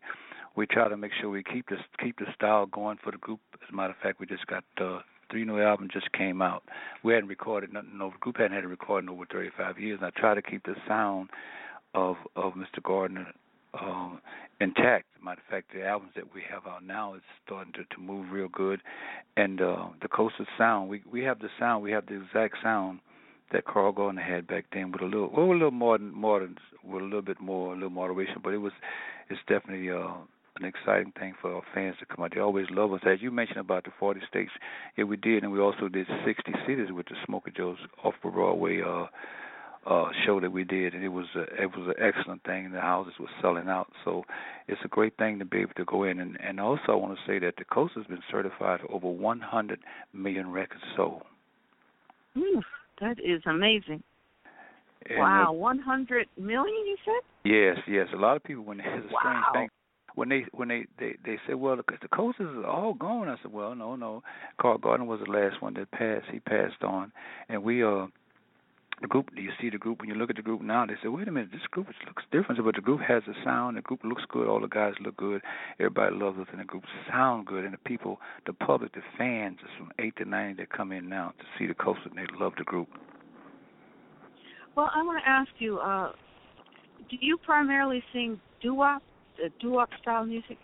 we 0.55 0.65
try 0.65 0.87
to 0.87 0.97
make 0.97 1.11
sure 1.19 1.29
we 1.29 1.43
keep 1.43 1.69
this 1.69 1.79
keep 2.01 2.17
the 2.17 2.25
style 2.33 2.65
going 2.65 2.97
for 3.03 3.11
the 3.11 3.17
group. 3.17 3.39
As 3.55 3.69
a 3.71 3.75
matter 3.75 3.91
of 3.91 3.97
fact, 4.01 4.19
we 4.19 4.25
just 4.25 4.47
got 4.47 4.63
uh, 4.79 4.99
three 5.29 5.45
new 5.45 5.61
albums 5.61 5.91
just 5.93 6.11
came 6.13 6.41
out. 6.41 6.63
We 7.03 7.13
hadn't 7.13 7.29
recorded 7.29 7.73
nothing. 7.73 7.97
No, 7.97 8.09
the 8.11 8.17
group 8.19 8.37
hadn't 8.37 8.53
had 8.53 8.63
a 8.63 8.67
recording 8.67 9.09
over 9.09 9.25
35 9.31 9.79
years. 9.79 9.99
And 10.01 10.07
I 10.07 10.19
try 10.19 10.33
to 10.33 10.41
keep 10.41 10.63
the 10.63 10.75
sound 10.87 11.29
of 11.93 12.15
of 12.35 12.53
Mr. 12.53 12.81
Gardner 12.83 13.27
um, 13.79 14.21
intact. 14.61 15.05
Matter 15.23 15.41
of 15.45 15.51
fact, 15.51 15.71
the 15.73 15.85
albums 15.85 16.11
that 16.15 16.33
we 16.33 16.41
have 16.49 16.67
out 16.67 16.85
now 16.85 17.15
is 17.15 17.21
starting 17.45 17.73
to, 17.73 17.83
to 17.95 18.01
move 18.01 18.31
real 18.31 18.47
good, 18.47 18.81
and 19.37 19.61
uh, 19.61 19.87
the 20.01 20.07
Coastal 20.07 20.45
sound. 20.57 20.89
We 20.89 21.01
we 21.11 21.23
have 21.23 21.39
the 21.39 21.49
sound. 21.59 21.83
We 21.83 21.91
have 21.91 22.05
the 22.05 22.21
exact 22.21 22.57
sound 22.61 22.99
that 23.51 23.65
Carl 23.65 23.91
Gardner 23.91 24.21
had 24.21 24.47
back 24.47 24.65
then, 24.73 24.91
with 24.91 25.01
a 25.01 25.05
little, 25.05 25.29
well, 25.35 25.45
a 25.45 25.53
little 25.53 25.71
more 25.71 25.97
modern, 25.97 26.57
with 26.83 27.01
a 27.01 27.05
little 27.05 27.21
bit 27.21 27.39
more, 27.39 27.73
a 27.73 27.75
little 27.75 27.89
moderation. 27.89 28.37
But 28.43 28.53
it 28.53 28.57
was, 28.57 28.73
it's 29.29 29.39
definitely 29.47 29.91
uh, 29.91 30.13
an 30.59 30.65
exciting 30.65 31.13
thing 31.19 31.35
for 31.41 31.53
our 31.55 31.61
fans 31.73 31.95
to 31.99 32.05
come 32.05 32.23
out. 32.23 32.31
They 32.33 32.41
always 32.41 32.67
love 32.71 32.93
us. 32.93 33.01
As 33.05 33.21
you 33.21 33.31
mentioned 33.31 33.59
about 33.59 33.83
the 33.83 33.91
40 33.99 34.21
states, 34.27 34.51
yeah, 34.97 35.03
we 35.03 35.17
did, 35.17 35.43
and 35.43 35.51
we 35.51 35.59
also 35.59 35.87
did 35.87 36.07
60 36.25 36.51
cities 36.67 36.87
with 36.91 37.07
the 37.07 37.15
Smokey 37.25 37.51
Joe's 37.55 37.77
off 38.03 38.15
Broadway. 38.21 38.81
Uh, 38.81 39.05
uh, 39.85 40.05
show 40.25 40.39
that 40.39 40.51
we 40.51 40.63
did, 40.63 40.93
and 40.93 41.03
it 41.03 41.09
was 41.09 41.27
a, 41.35 41.41
it 41.61 41.77
was 41.77 41.93
an 41.95 42.03
excellent 42.03 42.43
thing. 42.43 42.71
The 42.71 42.81
houses 42.81 43.13
were 43.19 43.27
selling 43.41 43.67
out, 43.67 43.91
so 44.03 44.23
it's 44.67 44.81
a 44.83 44.87
great 44.87 45.15
thing 45.17 45.39
to 45.39 45.45
be 45.45 45.59
able 45.59 45.73
to 45.77 45.85
go 45.85 46.03
in. 46.03 46.19
And, 46.19 46.37
and 46.41 46.59
also, 46.59 46.83
I 46.89 46.95
want 46.95 47.17
to 47.17 47.21
say 47.27 47.39
that 47.39 47.55
the 47.57 47.65
coast 47.65 47.93
has 47.95 48.05
been 48.05 48.21
certified 48.31 48.79
for 48.81 48.91
over 48.91 49.07
100 49.07 49.79
million 50.13 50.51
records 50.51 50.81
sold. 50.95 51.21
Ooh, 52.37 52.61
that 52.99 53.19
is 53.19 53.41
amazing. 53.45 54.01
And 55.07 55.19
wow, 55.19 55.51
100 55.53 56.27
million, 56.37 56.65
you 56.65 56.97
said? 57.05 57.49
Yes, 57.49 57.77
yes. 57.87 58.07
A 58.13 58.17
lot 58.17 58.35
of 58.35 58.43
people, 58.43 58.63
when 58.63 58.77
there's 58.77 59.05
a 59.05 59.13
wow. 59.13 59.19
strange 59.21 59.45
thing, 59.53 59.69
when 60.15 60.29
they 60.29 60.45
when 60.53 60.69
they 60.69 60.85
they 60.97 61.15
they 61.23 61.37
said, 61.45 61.55
well, 61.57 61.75
the, 61.75 61.83
the 62.01 62.07
coasters 62.07 62.47
are 62.57 62.65
all 62.65 62.93
gone. 62.93 63.27
I 63.27 63.35
said, 63.43 63.51
well, 63.51 63.75
no, 63.75 63.95
no. 63.95 64.23
Carl 64.59 64.77
Gardner 64.77 65.05
was 65.05 65.19
the 65.23 65.31
last 65.31 65.61
one 65.61 65.73
that 65.75 65.91
passed. 65.91 66.25
He 66.31 66.39
passed 66.39 66.81
on, 66.81 67.11
and 67.49 67.63
we 67.63 67.83
uh 67.83 68.07
the 69.01 69.07
group 69.07 69.29
do 69.35 69.41
you 69.41 69.51
see 69.59 69.69
the 69.69 69.77
group 69.77 69.99
when 69.99 70.09
you 70.09 70.15
look 70.15 70.29
at 70.29 70.35
the 70.35 70.41
group 70.41 70.61
now 70.61 70.85
they 70.85 70.93
say 71.01 71.09
wait 71.09 71.27
a 71.27 71.31
minute 71.31 71.49
this 71.51 71.61
group 71.71 71.87
looks 72.05 72.23
different 72.31 72.63
but 72.63 72.75
the 72.75 72.81
group 72.81 73.01
has 73.01 73.23
a 73.27 73.33
sound 73.43 73.77
the 73.77 73.81
group 73.81 73.99
looks 74.03 74.23
good 74.29 74.47
all 74.47 74.59
the 74.59 74.67
guys 74.67 74.93
look 75.01 75.15
good 75.17 75.41
everybody 75.79 76.15
loves 76.15 76.39
us 76.39 76.47
and 76.51 76.61
the 76.61 76.65
group 76.65 76.83
sound 77.09 77.45
good 77.45 77.65
and 77.65 77.73
the 77.73 77.77
people 77.79 78.19
the 78.45 78.53
public 78.53 78.93
the 78.93 79.01
fans 79.17 79.57
is 79.63 79.69
from 79.77 79.91
eight 79.99 80.15
to 80.15 80.25
ninety 80.25 80.63
that 80.63 80.69
come 80.69 80.91
in 80.91 81.09
now 81.09 81.33
to 81.39 81.45
see 81.57 81.67
the 81.67 81.73
coast 81.73 81.99
and 82.05 82.17
they 82.17 82.25
love 82.39 82.53
the 82.57 82.63
group. 82.63 82.87
Well 84.75 84.89
i 84.93 85.03
want 85.03 85.21
to 85.23 85.29
ask 85.29 85.49
you 85.59 85.77
uh 85.79 86.11
do 87.09 87.17
you 87.19 87.37
primarily 87.37 88.03
sing 88.13 88.39
doo-wop 88.61 89.01
the 89.37 89.49
doo-wop 89.59 89.89
style 90.01 90.25
music 90.25 90.57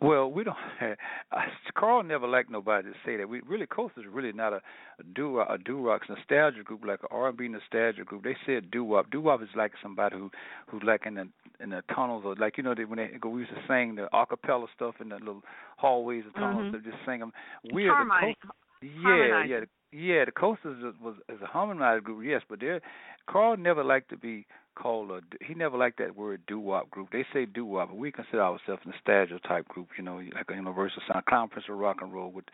well, 0.00 0.30
we 0.30 0.44
don't. 0.44 0.56
Uh, 1.30 1.40
Carl 1.76 2.02
never 2.02 2.26
liked 2.26 2.50
nobody 2.50 2.88
to 2.88 2.94
say 3.04 3.18
that. 3.18 3.28
We 3.28 3.40
really, 3.40 3.66
Coast 3.66 3.92
is 3.98 4.04
really 4.10 4.32
not 4.32 4.54
a, 4.54 4.56
a 4.98 5.04
do 5.14 5.40
a 5.40 5.58
do 5.62 5.78
rock 5.78 6.00
nostalgia 6.08 6.62
group 6.64 6.82
like 6.86 7.00
an 7.02 7.08
R 7.10 7.28
and 7.28 7.36
B 7.36 7.48
nostalgia 7.48 8.02
group. 8.02 8.24
They 8.24 8.34
said 8.46 8.70
doo 8.70 8.82
wop. 8.82 9.10
Doo 9.10 9.20
wop 9.20 9.42
is 9.42 9.48
like 9.54 9.72
somebody 9.82 10.16
who 10.16 10.30
who's 10.68 10.82
like 10.82 11.04
in 11.04 11.16
the 11.16 11.28
in 11.60 11.68
the 11.68 11.82
tunnels 11.94 12.22
or 12.24 12.34
like 12.36 12.56
you 12.56 12.62
know 12.62 12.74
they, 12.74 12.86
when 12.86 12.96
they 12.96 13.18
go. 13.20 13.28
We 13.28 13.42
used 13.42 13.52
to 13.52 13.60
sing 13.68 13.96
the 13.96 14.08
acapella 14.14 14.66
stuff 14.74 14.94
in 15.00 15.10
the 15.10 15.16
little 15.16 15.42
hallways 15.76 16.24
and 16.24 16.34
tunnels. 16.34 16.74
Mm-hmm. 16.74 16.84
They 16.84 16.90
just 16.90 17.04
sing 17.04 17.20
them. 17.20 17.32
We 17.70 17.88
are 17.88 18.04
the 18.04 18.34
coast, 18.34 18.54
yeah, 18.82 19.44
yeah, 19.44 19.60
yeah. 19.92 20.24
The 20.24 20.32
Coasters 20.32 20.94
was 21.02 21.16
is 21.28 21.42
a 21.42 21.46
harmonized 21.46 22.04
group, 22.04 22.24
yes, 22.24 22.42
but 22.48 22.60
they 22.60 22.80
Carl 23.28 23.56
never 23.56 23.84
liked 23.84 24.08
to 24.10 24.16
be 24.16 24.46
called 24.80 25.10
a. 25.10 25.20
He 25.44 25.54
never 25.54 25.76
liked 25.76 25.98
that 25.98 26.16
word 26.16 26.40
doo 26.46 26.60
wop 26.60 26.90
group. 26.90 27.08
They 27.10 27.24
say 27.32 27.46
doo 27.46 27.64
wop, 27.64 27.88
but 27.88 27.96
we 27.96 28.12
consider 28.12 28.42
ourselves 28.42 28.82
a 28.84 28.90
nostalgia 28.90 29.40
type 29.46 29.66
group. 29.68 29.88
You 29.96 30.04
know, 30.04 30.22
like 30.34 30.46
a 30.50 30.54
universal 30.54 31.02
sound, 31.10 31.26
clown 31.26 31.48
prince 31.48 31.66
of 31.68 31.76
rock 31.76 31.98
and 32.00 32.12
roll 32.12 32.30
with 32.30 32.44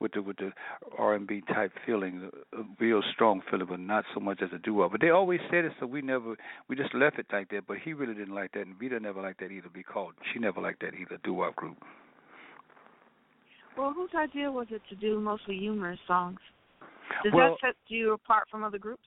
with 0.00 0.12
the 0.12 0.22
with 0.22 0.38
the 0.38 0.52
R 0.98 1.14
and 1.14 1.26
B 1.26 1.42
type 1.52 1.72
feeling, 1.86 2.30
a 2.52 2.62
real 2.80 3.02
strong 3.12 3.42
feeling, 3.50 3.66
but 3.68 3.80
not 3.80 4.04
so 4.14 4.20
much 4.20 4.40
as 4.42 4.48
a 4.54 4.58
doo 4.58 4.74
wop. 4.74 4.92
But 4.92 5.00
they 5.00 5.10
always 5.10 5.40
said 5.50 5.64
it, 5.64 5.72
so 5.78 5.86
we 5.86 6.02
never 6.02 6.36
we 6.68 6.76
just 6.76 6.94
left 6.94 7.18
it 7.18 7.26
like 7.32 7.50
that. 7.50 7.66
But 7.66 7.78
he 7.84 7.92
really 7.92 8.14
didn't 8.14 8.34
like 8.34 8.52
that, 8.52 8.66
and 8.66 8.76
Veta 8.78 8.98
never 8.98 9.20
liked 9.20 9.40
that 9.40 9.50
either. 9.50 9.68
Be 9.72 9.82
called. 9.82 10.14
She 10.32 10.38
never 10.38 10.60
liked 10.60 10.80
that 10.80 10.94
either. 10.94 11.18
Doo 11.22 11.34
wop 11.34 11.54
group. 11.56 11.76
Well, 13.76 13.92
whose 13.92 14.10
idea 14.16 14.50
was 14.50 14.68
it 14.70 14.82
to 14.88 14.94
do 14.94 15.20
mostly 15.20 15.58
humorous 15.58 15.98
songs? 16.06 16.38
Does 17.24 17.32
well, 17.34 17.56
that 17.60 17.68
set 17.68 17.76
you 17.88 18.12
apart 18.12 18.46
from 18.50 18.62
other 18.62 18.78
groups? 18.78 19.02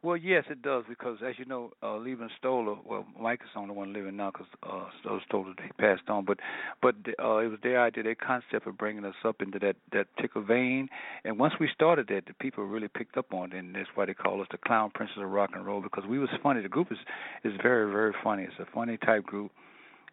Well, 0.00 0.16
yes, 0.16 0.44
it 0.48 0.62
does 0.62 0.84
because, 0.88 1.18
as 1.26 1.34
you 1.38 1.44
know, 1.44 1.72
uh, 1.82 1.96
leaving 1.96 2.28
Stoller. 2.38 2.76
Well, 2.84 3.04
Mike 3.20 3.40
is 3.42 3.50
the 3.52 3.58
only 3.58 3.74
one 3.74 3.92
living 3.92 4.16
now 4.16 4.30
because 4.30 4.46
uh, 4.62 5.18
Stoller 5.26 5.54
he 5.60 5.72
passed 5.72 6.08
on. 6.08 6.24
But, 6.24 6.38
but 6.80 6.94
uh, 7.20 7.38
it 7.38 7.48
was 7.48 7.58
their 7.64 7.82
idea, 7.82 8.04
their 8.04 8.14
concept 8.14 8.68
of 8.68 8.78
bringing 8.78 9.04
us 9.04 9.16
up 9.24 9.42
into 9.42 9.58
that 9.58 9.74
that 9.92 10.14
particular 10.14 10.46
vein. 10.46 10.88
And 11.24 11.36
once 11.36 11.54
we 11.58 11.68
started 11.74 12.06
that, 12.08 12.26
the 12.26 12.34
people 12.34 12.64
really 12.64 12.86
picked 12.86 13.16
up 13.16 13.34
on 13.34 13.52
it, 13.52 13.58
and 13.58 13.74
that's 13.74 13.88
why 13.96 14.06
they 14.06 14.14
call 14.14 14.40
us 14.40 14.46
the 14.52 14.58
Clown 14.58 14.92
Princes 14.94 15.16
of 15.18 15.28
Rock 15.30 15.50
and 15.54 15.66
Roll 15.66 15.80
because 15.80 16.04
we 16.08 16.20
was 16.20 16.30
funny. 16.44 16.62
The 16.62 16.68
group 16.68 16.92
is 16.92 16.98
is 17.42 17.54
very 17.60 17.90
very 17.90 18.14
funny. 18.22 18.44
It's 18.44 18.54
a 18.60 18.72
funny 18.72 18.98
type 18.98 19.24
group, 19.26 19.50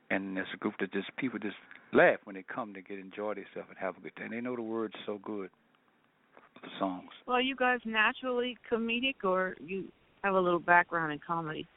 and 0.10 0.36
it's 0.36 0.50
a 0.52 0.58
group 0.58 0.74
that 0.80 0.94
just 0.94 1.16
people 1.18 1.38
just 1.38 1.58
laugh 1.94 2.18
when 2.24 2.36
they 2.36 2.44
come. 2.44 2.74
They 2.74 2.82
get 2.82 2.98
enjoy 2.98 3.36
themselves 3.36 3.70
and 3.70 3.78
have 3.80 3.98
a 3.98 4.02
good 4.02 4.16
time. 4.16 4.32
They 4.32 4.42
know 4.42 4.56
the 4.56 4.64
words 4.64 4.96
so 5.06 5.20
good 5.24 5.52
the 6.62 6.70
songs. 6.80 7.10
Well, 7.28 7.42
you 7.42 7.56
guys 7.56 7.80
naturally 7.86 8.58
comedic, 8.72 9.24
or 9.24 9.56
you 9.66 9.86
have 10.24 10.36
a 10.36 10.40
little 10.40 10.60
background 10.60 11.14
in 11.14 11.20
comedy? 11.26 11.68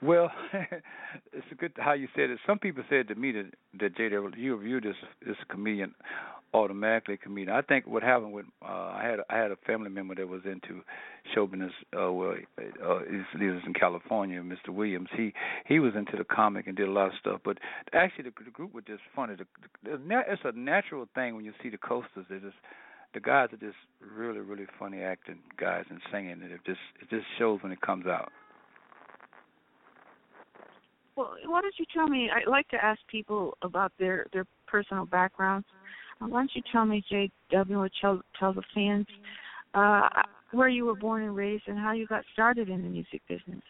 Well, 0.00 0.30
it's 1.32 1.46
a 1.50 1.54
good 1.54 1.72
how 1.76 1.92
you 1.92 2.08
said 2.14 2.30
it. 2.30 2.38
Some 2.46 2.58
people 2.58 2.84
said 2.88 3.08
to 3.08 3.14
me 3.14 3.32
that 3.32 3.50
that 3.80 3.96
JW 3.96 4.36
you 4.36 4.58
viewed 4.58 4.84
this 4.84 4.96
this 5.26 5.36
comedian 5.48 5.94
automatically 6.54 7.16
comedian. 7.16 7.56
I 7.56 7.62
think 7.62 7.86
what 7.86 8.02
happened 8.02 8.32
with 8.32 8.46
uh, 8.62 8.66
I 8.66 9.02
had 9.04 9.20
I 9.30 9.38
had 9.38 9.50
a 9.50 9.56
family 9.66 9.90
member 9.90 10.14
that 10.14 10.28
was 10.28 10.42
into 10.44 10.82
show 11.34 11.46
business. 11.46 11.72
Uh, 11.96 12.12
well, 12.12 12.34
uh, 12.58 12.98
he 13.08 13.44
lives 13.44 13.62
in 13.66 13.74
California, 13.74 14.40
Mr. 14.40 14.68
Williams. 14.68 15.08
He 15.16 15.32
he 15.66 15.78
was 15.78 15.92
into 15.96 16.16
the 16.16 16.24
comic 16.24 16.66
and 16.66 16.76
did 16.76 16.88
a 16.88 16.92
lot 16.92 17.06
of 17.06 17.12
stuff. 17.20 17.40
But 17.44 17.58
actually, 17.92 18.24
the, 18.24 18.44
the 18.44 18.50
group 18.50 18.74
was 18.74 18.84
just 18.86 19.02
funny. 19.14 19.34
The, 19.36 19.46
the, 19.84 20.22
it's 20.28 20.42
a 20.44 20.52
natural 20.52 21.06
thing 21.14 21.34
when 21.34 21.44
you 21.44 21.52
see 21.62 21.70
the 21.70 21.78
coasters. 21.78 22.26
They 22.28 22.38
just 22.38 22.56
the 23.14 23.20
guys 23.20 23.48
are 23.52 23.56
just 23.56 23.76
really, 24.16 24.40
really 24.40 24.66
funny 24.78 25.02
acting 25.02 25.38
guys 25.58 25.84
and 25.90 26.00
singing, 26.10 26.32
and 26.32 26.52
it 26.52 26.60
just 26.66 26.80
it 27.00 27.10
just 27.10 27.26
shows 27.38 27.62
when 27.62 27.72
it 27.72 27.80
comes 27.80 28.06
out. 28.06 28.30
Well, 31.16 31.34
why 31.46 31.60
don't 31.60 31.74
you 31.78 31.84
tell 31.94 32.08
me? 32.08 32.30
I 32.30 32.48
like 32.48 32.68
to 32.68 32.82
ask 32.82 33.00
people 33.10 33.56
about 33.62 33.92
their 33.98 34.26
their 34.32 34.46
personal 34.66 35.04
backgrounds. 35.04 35.66
Uh, 36.20 36.28
why 36.28 36.40
don't 36.40 36.50
you 36.54 36.62
tell 36.72 36.84
me, 36.84 37.04
J.W., 37.08 37.78
or 37.78 37.90
tell 38.00 38.22
tell 38.38 38.52
the 38.52 38.62
fans 38.74 39.06
uh, 39.74 40.08
where 40.52 40.68
you 40.68 40.86
were 40.86 40.96
born 40.96 41.22
and 41.22 41.36
raised, 41.36 41.64
and 41.66 41.78
how 41.78 41.92
you 41.92 42.06
got 42.06 42.24
started 42.32 42.68
in 42.68 42.82
the 42.82 42.88
music 42.88 43.20
business? 43.28 43.62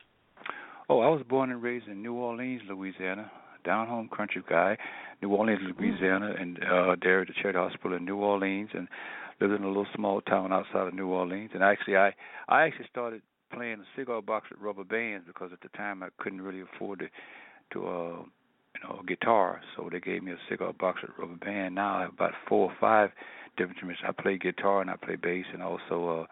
Oh, 0.88 1.00
I 1.00 1.08
was 1.08 1.22
born 1.28 1.50
and 1.50 1.62
raised 1.62 1.88
in 1.88 2.02
New 2.02 2.14
Orleans, 2.14 2.62
Louisiana. 2.68 3.30
Down 3.64 3.86
home 3.86 4.10
country 4.14 4.42
guy, 4.48 4.76
New 5.22 5.30
Orleans, 5.30 5.60
Louisiana, 5.78 6.34
and 6.36 6.58
uh 6.64 6.96
there 7.00 7.20
at 7.20 7.28
the 7.28 7.34
Charity 7.40 7.60
Hospital 7.60 7.96
in 7.96 8.04
New 8.04 8.16
Orleans, 8.16 8.70
and 8.74 8.88
lived 9.40 9.54
in 9.54 9.64
a 9.64 9.68
little 9.68 9.86
small 9.94 10.20
town 10.20 10.52
outside 10.52 10.88
of 10.88 10.94
New 10.94 11.08
Orleans. 11.08 11.50
And 11.54 11.62
actually, 11.62 11.96
I 11.96 12.14
I 12.48 12.62
actually 12.62 12.86
started 12.90 13.22
playing 13.52 13.80
a 13.80 13.98
cigar 13.98 14.22
box 14.22 14.48
with 14.50 14.60
rubber 14.60 14.84
bands 14.84 15.26
because 15.26 15.50
at 15.52 15.60
the 15.60 15.68
time 15.76 16.02
I 16.02 16.08
couldn't 16.18 16.42
really 16.42 16.62
afford 16.62 17.00
to 17.00 17.08
to 17.72 17.86
uh 17.86 18.22
you 18.74 18.88
know 18.88 19.00
a 19.00 19.06
guitar, 19.06 19.60
so 19.76 19.88
they 19.90 20.00
gave 20.00 20.22
me 20.22 20.32
a 20.32 20.38
cigar 20.48 20.72
box 20.72 21.02
with 21.02 21.10
rubber 21.18 21.36
band. 21.36 21.74
Now 21.74 21.98
I 21.98 22.00
have 22.02 22.12
about 22.12 22.32
four 22.48 22.70
or 22.70 22.76
five 22.80 23.10
different 23.56 23.76
instruments. 23.76 24.02
I 24.06 24.12
play 24.12 24.38
guitar 24.38 24.80
and 24.80 24.90
I 24.90 24.96
play 24.96 25.16
bass 25.16 25.46
and 25.52 25.62
also 25.62 26.22
uh 26.22 26.26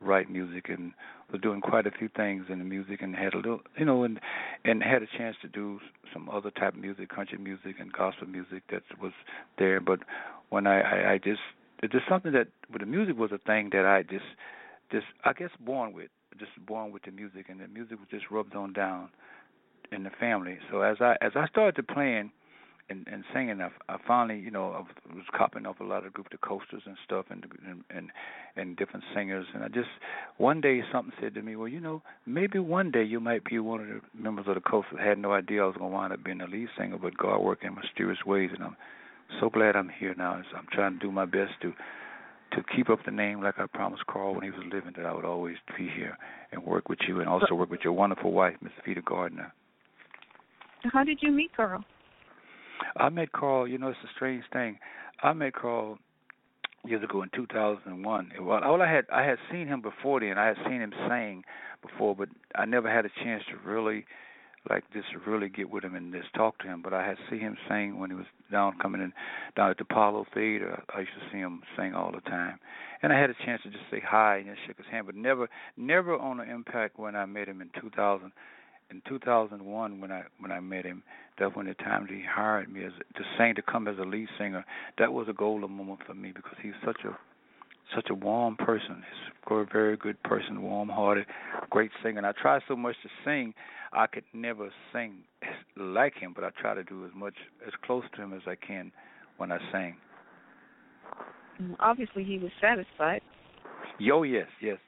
write 0.00 0.30
music 0.30 0.68
and 0.68 0.92
was 1.32 1.40
doing 1.40 1.60
quite 1.60 1.86
a 1.86 1.90
few 1.90 2.08
things 2.08 2.46
in 2.48 2.58
the 2.58 2.64
music 2.64 3.00
and 3.00 3.16
had 3.16 3.34
a 3.34 3.36
little 3.36 3.60
you 3.78 3.84
know 3.84 4.04
and 4.04 4.20
and 4.64 4.82
had 4.82 5.02
a 5.02 5.06
chance 5.18 5.36
to 5.42 5.48
do 5.48 5.80
some 6.12 6.28
other 6.28 6.50
type 6.50 6.74
of 6.74 6.80
music 6.80 7.08
country 7.08 7.38
music 7.38 7.76
and 7.80 7.92
gospel 7.92 8.26
music 8.26 8.62
that 8.70 8.82
was 9.00 9.12
there 9.58 9.80
but 9.80 10.00
when 10.50 10.66
i 10.66 10.80
i, 10.80 11.12
I 11.12 11.18
just 11.18 11.40
it's 11.84 11.92
just 11.92 12.08
something 12.08 12.32
that 12.32 12.48
but 12.70 12.80
the 12.80 12.86
music 12.86 13.18
was 13.18 13.30
a 13.32 13.38
thing 13.38 13.68
that 13.72 13.84
I 13.84 14.02
just 14.02 14.24
just 14.90 15.06
I 15.24 15.32
guess 15.32 15.50
born 15.60 15.92
with 15.92 16.08
just 16.38 16.52
born 16.66 16.90
with 16.90 17.02
the 17.02 17.10
music 17.10 17.46
and 17.48 17.60
the 17.60 17.68
music 17.68 17.98
was 17.98 18.08
just 18.10 18.30
rubbed 18.30 18.56
on 18.56 18.72
down 18.72 19.10
in 19.92 20.02
the 20.02 20.10
family. 20.18 20.58
So 20.70 20.80
as 20.80 20.96
I 21.00 21.16
as 21.20 21.32
I 21.36 21.46
started 21.48 21.76
to 21.76 21.82
playing 21.82 22.32
and 22.88 23.06
and 23.06 23.22
singing, 23.34 23.60
I, 23.60 23.68
I 23.88 23.98
finally 24.06 24.40
you 24.40 24.50
know 24.50 24.70
I 24.70 25.14
was 25.14 25.24
copying 25.36 25.66
off 25.66 25.80
a 25.80 25.84
lot 25.84 26.06
of 26.06 26.14
group 26.14 26.30
the 26.30 26.38
coasters 26.38 26.82
and 26.86 26.96
stuff 27.04 27.26
and 27.28 27.44
and 27.66 27.84
and, 27.90 28.10
and 28.56 28.76
different 28.76 29.04
singers. 29.14 29.46
And 29.54 29.62
I 29.62 29.68
just 29.68 29.90
one 30.38 30.62
day 30.62 30.82
something 30.90 31.12
said 31.20 31.34
to 31.34 31.42
me, 31.42 31.54
well 31.54 31.68
you 31.68 31.80
know 31.80 32.02
maybe 32.26 32.58
one 32.58 32.92
day 32.92 33.04
you 33.04 33.20
might 33.20 33.44
be 33.44 33.58
one 33.58 33.80
of 33.80 33.86
the 33.88 34.00
members 34.14 34.46
of 34.48 34.54
the 34.54 34.62
coasters. 34.62 34.98
I 35.00 35.06
had 35.06 35.18
no 35.18 35.32
idea 35.32 35.62
I 35.62 35.66
was 35.66 35.76
to 35.76 35.84
wind 35.84 36.14
up 36.14 36.24
being 36.24 36.38
the 36.38 36.46
lead 36.46 36.68
singer, 36.78 36.96
but 36.96 37.16
God 37.16 37.40
worked 37.40 37.62
in 37.62 37.74
mysterious 37.74 38.24
ways, 38.24 38.50
and 38.54 38.64
I'm 38.64 38.76
so 39.40 39.50
glad 39.50 39.76
I'm 39.76 39.90
here 39.98 40.14
now. 40.16 40.42
I'm 40.56 40.66
trying 40.72 40.94
to 40.94 40.98
do 40.98 41.12
my 41.12 41.24
best 41.24 41.52
to 41.62 41.72
to 42.52 42.62
keep 42.76 42.88
up 42.88 43.00
the 43.04 43.10
name 43.10 43.42
like 43.42 43.58
I 43.58 43.66
promised 43.66 44.06
Carl 44.06 44.34
when 44.34 44.44
he 44.44 44.50
was 44.50 44.60
living 44.72 44.92
that 44.96 45.04
I 45.04 45.12
would 45.12 45.24
always 45.24 45.56
be 45.76 45.88
here 45.88 46.16
and 46.52 46.62
work 46.62 46.88
with 46.88 47.00
you 47.08 47.18
and 47.18 47.28
also 47.28 47.54
work 47.54 47.68
with 47.68 47.80
your 47.82 47.94
wonderful 47.94 48.32
wife, 48.32 48.54
Miss 48.60 48.72
Veta 48.86 49.02
Gardner. 49.02 49.52
How 50.92 51.02
did 51.02 51.18
you 51.20 51.32
meet 51.32 51.50
Carl? 51.56 51.84
I 52.96 53.08
met 53.08 53.32
Carl. 53.32 53.66
You 53.66 53.78
know, 53.78 53.88
it's 53.88 53.98
a 54.04 54.12
strange 54.14 54.44
thing. 54.52 54.78
I 55.22 55.32
met 55.32 55.54
Carl 55.54 55.98
years 56.84 57.02
ago 57.02 57.22
in 57.22 57.30
2001. 57.34 58.32
Well, 58.40 58.62
all 58.62 58.82
I 58.82 58.92
had 58.92 59.06
I 59.12 59.24
had 59.24 59.38
seen 59.50 59.66
him 59.66 59.80
before 59.80 60.20
then. 60.20 60.38
I 60.38 60.46
had 60.46 60.56
seen 60.66 60.80
him 60.80 60.92
sing 61.08 61.42
before, 61.82 62.14
but 62.14 62.28
I 62.54 62.66
never 62.66 62.90
had 62.90 63.04
a 63.04 63.10
chance 63.22 63.42
to 63.50 63.68
really 63.68 64.04
like 64.70 64.84
just 64.92 65.08
really 65.26 65.48
get 65.48 65.70
with 65.70 65.84
him 65.84 65.94
and 65.94 66.12
just 66.12 66.32
talk 66.34 66.58
to 66.58 66.66
him. 66.66 66.82
But 66.82 66.94
I 66.94 67.06
had 67.06 67.16
see 67.30 67.38
him 67.38 67.56
sing 67.68 67.98
when 67.98 68.10
he 68.10 68.16
was 68.16 68.26
down 68.50 68.78
coming 68.80 69.02
in 69.02 69.12
down 69.56 69.70
at 69.70 69.78
the 69.78 69.84
Apollo 69.84 70.26
Theater. 70.32 70.82
I 70.94 71.00
used 71.00 71.12
to 71.12 71.30
see 71.30 71.38
him 71.38 71.62
sing 71.76 71.94
all 71.94 72.12
the 72.12 72.20
time, 72.22 72.58
and 73.02 73.12
I 73.12 73.20
had 73.20 73.30
a 73.30 73.34
chance 73.44 73.62
to 73.62 73.70
just 73.70 73.84
say 73.90 74.00
hi 74.04 74.38
and 74.38 74.46
just 74.46 74.66
shake 74.66 74.78
his 74.78 74.86
hand. 74.90 75.06
But 75.06 75.16
never, 75.16 75.48
never 75.76 76.16
on 76.16 76.38
the 76.38 76.50
impact 76.50 76.98
when 76.98 77.14
I 77.16 77.26
met 77.26 77.48
him 77.48 77.60
in 77.60 77.70
2000. 77.80 78.32
In 78.90 79.00
2001, 79.08 80.00
when 80.00 80.12
I 80.12 80.24
when 80.38 80.52
I 80.52 80.60
met 80.60 80.84
him, 80.84 81.02
that 81.38 81.56
when 81.56 81.66
the 81.66 81.74
time 81.74 82.06
he 82.06 82.22
hired 82.22 82.70
me 82.70 82.84
as 82.84 82.92
to 83.16 83.22
sing 83.38 83.54
to 83.54 83.62
come 83.62 83.88
as 83.88 83.98
a 83.98 84.02
lead 84.02 84.28
singer, 84.38 84.64
that 84.98 85.12
was 85.12 85.26
a 85.28 85.32
golden 85.32 85.72
moment 85.72 86.00
for 86.06 86.14
me 86.14 86.32
because 86.32 86.56
he's 86.62 86.74
such 86.84 87.00
a 87.04 87.16
such 87.94 88.08
a 88.10 88.14
warm 88.14 88.56
person. 88.56 88.96
He's 88.96 89.32
a 89.50 89.64
very 89.72 89.96
good 89.96 90.22
person, 90.22 90.62
warm-hearted, 90.62 91.26
great 91.70 91.90
singer. 92.02 92.18
And 92.18 92.26
I 92.26 92.32
try 92.32 92.60
so 92.66 92.76
much 92.76 92.96
to 93.02 93.08
sing, 93.24 93.54
I 93.92 94.06
could 94.06 94.24
never 94.32 94.70
sing 94.92 95.18
like 95.76 96.14
him, 96.14 96.32
but 96.34 96.44
I 96.44 96.50
try 96.60 96.74
to 96.74 96.84
do 96.84 97.04
as 97.04 97.12
much 97.14 97.34
as 97.66 97.72
close 97.84 98.04
to 98.16 98.22
him 98.22 98.32
as 98.32 98.42
I 98.46 98.54
can 98.54 98.90
when 99.36 99.52
I 99.52 99.58
sing. 99.72 99.96
Mm, 101.60 101.76
obviously, 101.80 102.24
he 102.24 102.38
was 102.38 102.50
satisfied. 102.60 103.20
Yo, 103.98 104.22
yes, 104.22 104.48
yes. 104.60 104.78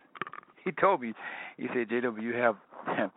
He 0.64 0.72
told 0.72 1.00
me, 1.00 1.12
he 1.56 1.66
said, 1.68 1.88
JW, 1.88 2.22
you 2.22 2.34
have 2.34 2.56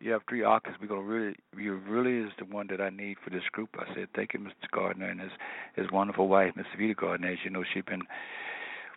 you 0.00 0.10
have 0.12 0.22
three 0.28 0.42
octaves. 0.42 0.76
We're 0.80 0.88
gonna 0.88 1.02
really, 1.02 1.36
you 1.56 1.74
really 1.74 2.26
is 2.26 2.32
the 2.38 2.46
one 2.46 2.66
that 2.70 2.80
I 2.80 2.90
need 2.90 3.16
for 3.22 3.30
this 3.30 3.42
group. 3.52 3.70
I 3.78 3.94
said, 3.94 4.08
thank 4.14 4.34
you, 4.34 4.40
Mr. 4.40 4.70
Gardner, 4.72 5.10
and 5.10 5.20
his 5.20 5.30
his 5.74 5.86
wonderful 5.92 6.28
wife, 6.28 6.52
Miss 6.56 6.66
Veta 6.78 6.94
Gardner. 6.94 7.32
As 7.32 7.38
you 7.44 7.50
know, 7.50 7.64
she's 7.74 7.84
been 7.84 8.02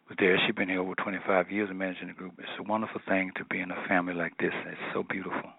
was 0.09 0.17
there. 0.19 0.37
She's 0.45 0.55
been 0.55 0.69
here 0.69 0.81
over 0.81 0.95
25 0.95 1.51
years 1.51 1.69
managing 1.73 2.07
the 2.07 2.13
group. 2.13 2.33
It's 2.37 2.47
a 2.59 2.63
wonderful 2.63 3.01
thing 3.07 3.31
to 3.37 3.45
be 3.45 3.59
in 3.59 3.71
a 3.71 3.87
family 3.87 4.13
like 4.13 4.35
this. 4.37 4.51
It's 4.65 4.77
so 4.93 5.03
beautiful. 5.09 5.51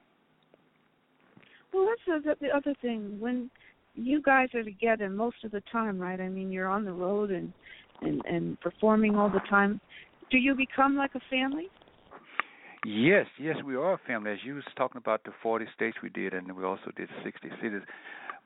Well, 1.73 1.87
that's 1.87 2.25
the, 2.25 2.35
the 2.41 2.55
other 2.55 2.75
thing. 2.83 3.19
When 3.21 3.51
you 3.95 4.21
guys 4.21 4.49
are 4.55 4.63
together 4.63 5.09
most 5.09 5.37
of 5.45 5.53
the 5.53 5.63
time, 5.73 5.99
right? 5.99 6.21
I 6.21 6.29
mean, 6.29 6.51
you're 6.51 6.69
on 6.69 6.85
the 6.85 6.93
road 6.93 7.31
and 7.31 7.53
and 8.03 8.23
and 8.25 8.61
performing 8.61 9.17
all 9.17 9.31
the 9.31 9.43
time. 9.49 9.81
Do 10.31 10.39
you 10.39 10.55
become 10.55 10.97
like 10.97 11.15
a 11.15 11.21
family? 11.31 11.69
Yes, 12.85 13.27
yes, 13.39 13.57
we 13.65 13.77
are 13.77 13.95
a 13.95 13.99
family. 14.07 14.33
As 14.33 14.39
you 14.45 14.55
was 14.55 14.65
talking 14.77 14.99
about 14.99 15.25
the 15.25 15.33
40 15.43 15.67
states 15.75 15.99
we 16.03 16.09
did, 16.09 16.33
and 16.33 16.57
we 16.57 16.65
also 16.65 16.91
did 16.97 17.09
60 17.23 17.49
cities 17.63 17.83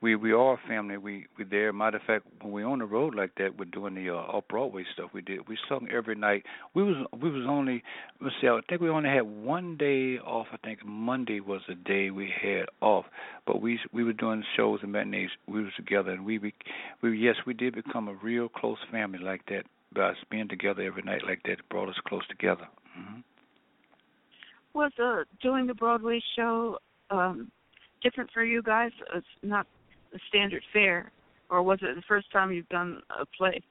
we 0.01 0.15
we 0.15 0.33
are 0.33 0.53
a 0.53 0.67
family. 0.67 0.97
We 0.97 1.27
we 1.37 1.45
there. 1.45 1.71
Matter 1.71 1.97
of 1.97 2.03
fact, 2.03 2.25
when 2.41 2.51
we 2.51 2.63
on 2.63 2.79
the 2.79 2.85
road 2.85 3.15
like 3.15 3.31
that, 3.37 3.57
we're 3.57 3.65
doing 3.65 3.95
the 3.95 4.09
uh, 4.09 4.17
off 4.17 4.43
Broadway 4.49 4.83
stuff. 4.93 5.11
We 5.13 5.21
did. 5.21 5.47
We 5.47 5.57
sung 5.69 5.87
every 5.91 6.15
night. 6.15 6.43
We 6.73 6.83
was 6.83 7.07
we 7.21 7.31
was 7.31 7.45
only 7.47 7.83
let's 8.21 8.35
see. 8.41 8.47
I 8.47 8.59
think 8.67 8.81
we 8.81 8.89
only 8.89 9.09
had 9.09 9.21
one 9.21 9.77
day 9.77 10.17
off. 10.19 10.47
I 10.51 10.57
think 10.57 10.85
Monday 10.85 11.39
was 11.39 11.61
the 11.67 11.75
day 11.75 12.11
we 12.11 12.31
had 12.41 12.65
off. 12.81 13.05
But 13.47 13.61
we 13.61 13.79
we 13.93 14.03
were 14.03 14.13
doing 14.13 14.43
shows 14.55 14.79
and 14.83 14.91
matinees. 14.91 15.29
We 15.47 15.63
was 15.63 15.73
together, 15.77 16.11
and 16.11 16.25
we 16.25 16.39
we, 16.39 16.53
we 17.01 17.17
yes 17.17 17.35
we 17.45 17.53
did 17.53 17.75
become 17.75 18.07
a 18.07 18.13
real 18.13 18.49
close 18.49 18.77
family 18.91 19.19
like 19.19 19.45
that. 19.47 19.63
By 19.93 20.09
us 20.09 20.17
being 20.29 20.49
together 20.49 20.81
every 20.81 21.03
night 21.03 21.21
like 21.25 21.43
that, 21.43 21.53
it 21.53 21.69
brought 21.69 21.87
us 21.87 21.95
close 22.05 22.27
together. 22.27 22.67
Mm-hmm. 22.99 23.21
Was 24.75 24.91
uh, 25.01 25.23
doing 25.41 25.67
the 25.67 25.73
Broadway 25.73 26.21
show 26.35 26.77
um 27.09 27.49
different 28.03 28.29
for 28.33 28.43
you 28.43 28.61
guys? 28.61 28.91
It's 29.15 29.25
not 29.41 29.65
the 30.11 30.19
standard 30.27 30.61
fare, 30.73 31.11
or 31.49 31.63
was 31.63 31.79
it 31.81 31.95
the 31.95 32.03
first 32.07 32.29
time 32.31 32.51
you've 32.51 32.69
done 32.69 33.01
a 33.19 33.25
play? 33.37 33.61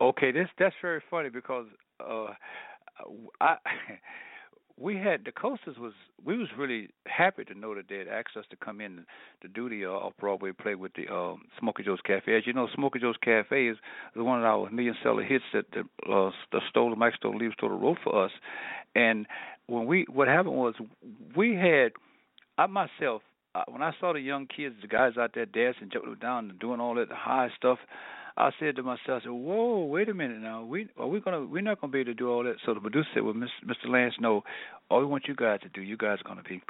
Okay, 0.00 0.32
this 0.32 0.48
that's 0.58 0.74
very 0.82 1.00
funny 1.08 1.28
because 1.28 1.66
uh 2.00 2.26
I 3.40 3.56
we 4.80 4.96
had 4.96 5.24
the 5.24 5.32
coasters 5.32 5.76
was 5.78 5.92
we 6.24 6.36
was 6.36 6.48
really 6.56 6.88
happy 7.06 7.44
to 7.44 7.54
know 7.54 7.74
that 7.74 7.88
they 7.88 7.98
had 7.98 8.08
asked 8.08 8.36
us 8.36 8.44
to 8.50 8.56
come 8.56 8.80
in 8.80 9.04
to 9.42 9.48
do 9.48 9.68
the 9.68 9.84
uh, 9.84 9.90
off 9.90 10.12
Broadway 10.18 10.52
play 10.52 10.74
with 10.74 10.92
the 10.94 11.12
um 11.12 11.42
Smokey 11.58 11.82
Joe's 11.82 12.00
Cafe. 12.04 12.36
As 12.36 12.46
you 12.46 12.52
know, 12.52 12.68
Smokey 12.74 12.98
Joe's 12.98 13.16
Cafe 13.22 13.66
is, 13.66 13.76
is 14.14 14.22
one 14.22 14.38
of 14.38 14.44
our 14.44 14.70
million 14.70 14.94
seller 15.02 15.22
hits 15.22 15.44
that 15.52 15.66
the 15.72 15.80
uh, 16.10 16.30
the 16.52 16.60
Stoller 16.70 16.96
Mike 16.96 17.14
Stoller 17.16 17.38
Leiber 17.38 17.54
Stoller 17.56 17.76
wrote 17.76 17.98
for 18.02 18.24
us. 18.24 18.30
And 18.94 19.26
when 19.66 19.86
we 19.86 20.06
what 20.10 20.28
happened 20.28 20.54
was 20.54 20.74
we 21.36 21.54
had 21.54 21.92
I 22.56 22.66
myself 22.66 23.22
when 23.66 23.82
I 23.82 23.92
saw 23.98 24.12
the 24.12 24.20
young 24.20 24.46
kids, 24.46 24.76
the 24.80 24.88
guys 24.88 25.16
out 25.18 25.32
there 25.34 25.46
dancing, 25.46 25.90
jumping 25.92 26.14
down, 26.20 26.50
and 26.50 26.58
doing 26.58 26.80
all 26.80 26.94
that 26.94 27.10
high 27.10 27.48
stuff, 27.56 27.78
I 28.38 28.52
said 28.60 28.76
to 28.76 28.84
myself, 28.84 29.00
I 29.08 29.20
said, 29.24 29.32
"Whoa, 29.32 29.84
wait 29.84 30.08
a 30.08 30.14
minute 30.14 30.40
now. 30.40 30.62
We 30.62 30.88
are 30.96 31.08
we 31.08 31.18
gonna 31.20 31.44
we're 31.44 31.60
not 31.60 31.80
gonna 31.80 31.90
be 31.90 32.00
able 32.00 32.12
to 32.12 32.14
do 32.14 32.30
all 32.30 32.44
that." 32.44 32.54
So 32.64 32.72
the 32.72 32.80
producer 32.80 33.08
said, 33.12 33.24
"Well, 33.24 33.34
Mr. 33.34 33.88
Lance, 33.88 34.14
no. 34.20 34.44
All 34.88 35.00
we 35.00 35.06
want 35.06 35.26
you 35.26 35.34
guys 35.34 35.60
to 35.62 35.68
do, 35.68 35.82
you 35.82 35.96
guys 35.96 36.20
are 36.20 36.28
gonna 36.28 36.44
be 36.48 36.62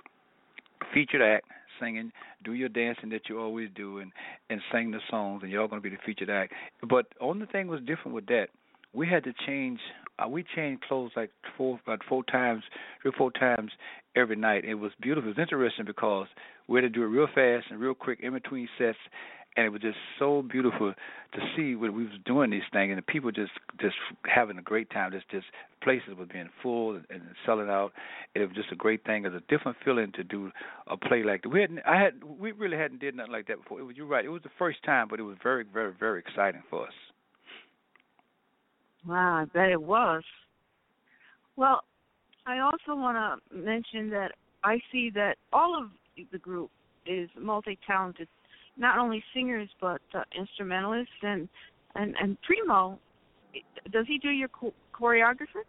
featured 0.95 1.21
act, 1.21 1.47
singing, 1.79 2.11
do 2.43 2.55
your 2.55 2.71
dancing 2.71 3.11
that 3.11 3.29
you 3.29 3.39
always 3.39 3.69
do, 3.75 3.99
and 3.99 4.13
and 4.49 4.63
sing 4.73 4.93
the 4.93 5.01
songs, 5.11 5.43
and 5.43 5.53
y'all 5.53 5.69
gonna 5.69 5.83
be 5.83 5.91
the 5.91 5.99
featured 6.07 6.31
act." 6.31 6.55
But 6.83 7.07
only 7.21 7.45
thing 7.45 7.69
was 7.69 7.83
different 7.83 8.15
with 8.15 8.27
that, 8.29 8.49
we 8.95 9.07
had 9.07 9.25
to 9.25 9.35
change. 9.47 9.81
Uh, 10.19 10.29
we 10.29 10.45
changed 10.57 10.83
clothes 10.83 11.13
like 11.15 11.31
four, 11.57 11.79
about 11.85 12.01
four 12.09 12.25
times, 12.25 12.65
three 13.03 13.13
four 13.17 13.31
times 13.31 13.71
every 14.17 14.37
night. 14.37 14.65
It 14.65 14.75
was 14.75 14.93
beautiful. 15.01 15.31
It 15.31 15.37
was 15.37 15.43
interesting 15.43 15.85
because 15.85 16.27
we 16.67 16.79
had 16.79 16.83
to 16.83 16.89
do 16.89 17.05
it 17.05 17.07
real 17.07 17.29
fast 17.35 17.67
and 17.71 17.79
real 17.79 17.95
quick 17.95 18.21
in 18.21 18.33
between 18.33 18.69
sets, 18.79 18.99
and 19.59 19.67
it 19.67 19.71
was 19.71 19.83
just 19.83 19.99
so 20.21 20.41
beautiful 20.41 20.95
to 21.33 21.41
see 21.57 21.75
when 21.75 21.93
we 21.93 22.05
was 22.05 22.12
doing 22.25 22.50
these 22.50 22.62
things 22.73 22.91
and 22.91 22.99
the 22.99 23.03
people 23.03 23.33
just 23.33 23.50
just 23.81 23.97
having 24.25 24.57
a 24.57 24.62
great 24.62 24.88
time. 24.91 25.11
Just 25.11 25.29
just 25.31 25.47
places 25.83 26.11
were 26.17 26.27
being 26.27 26.49
full 26.62 26.95
and, 26.95 27.05
and 27.11 27.23
selling 27.45 27.69
out. 27.69 27.93
It 28.37 28.41
was 28.41 28.55
just 28.55 28.71
a 28.71 28.77
great 28.77 29.05
thing. 29.05 29.25
It 29.25 29.33
was 29.33 29.43
a 29.43 29.53
different 29.53 29.77
feeling 29.85 30.12
to 30.15 30.23
do 30.23 30.53
a 30.87 30.97
play 30.97 31.25
like 31.25 31.43
that. 31.43 31.49
We 31.49 31.61
hadn't 31.61 31.81
I 31.85 32.00
had 32.00 32.23
we 32.23 32.53
really 32.53 32.77
hadn't 32.77 33.00
did 33.00 33.17
nothing 33.17 33.33
like 33.33 33.49
that 33.49 33.61
before. 33.61 33.81
It 33.81 33.83
was 33.83 33.97
you're 33.97 34.07
right. 34.07 34.25
It 34.25 34.29
was 34.29 34.45
the 34.45 34.50
first 34.61 34.79
time, 34.85 35.09
but 35.11 35.19
it 35.19 35.25
was 35.25 35.37
very 35.43 35.65
very 35.65 35.93
very 35.99 36.21
exciting 36.21 36.62
for 36.71 36.87
us. 36.87 36.95
Wow, 39.09 39.43
I 39.43 39.45
bet 39.47 39.71
it 39.71 39.83
was. 39.83 40.23
Well, 41.57 41.81
I 42.47 42.61
also 42.61 42.94
want 42.94 43.42
to 43.51 43.57
mention 43.57 44.09
that 44.11 44.33
I 44.62 44.79
see 44.92 45.11
that 45.16 45.35
all 45.53 45.77
of 45.77 45.90
the 46.31 46.38
group 46.38 46.71
is 47.07 47.29
multi-talented, 47.37 48.29
not 48.79 48.99
only 48.99 49.23
singers 49.35 49.69
but 49.81 50.01
uh, 50.14 50.23
instrumentalists 50.38 51.12
and 51.23 51.49
and 51.95 52.14
and 52.21 52.37
Primo. 52.43 52.99
Does 53.91 54.07
he 54.07 54.19
do 54.19 54.29
your 54.31 54.49
cho- 54.61 54.75
choreographer? 54.95 55.64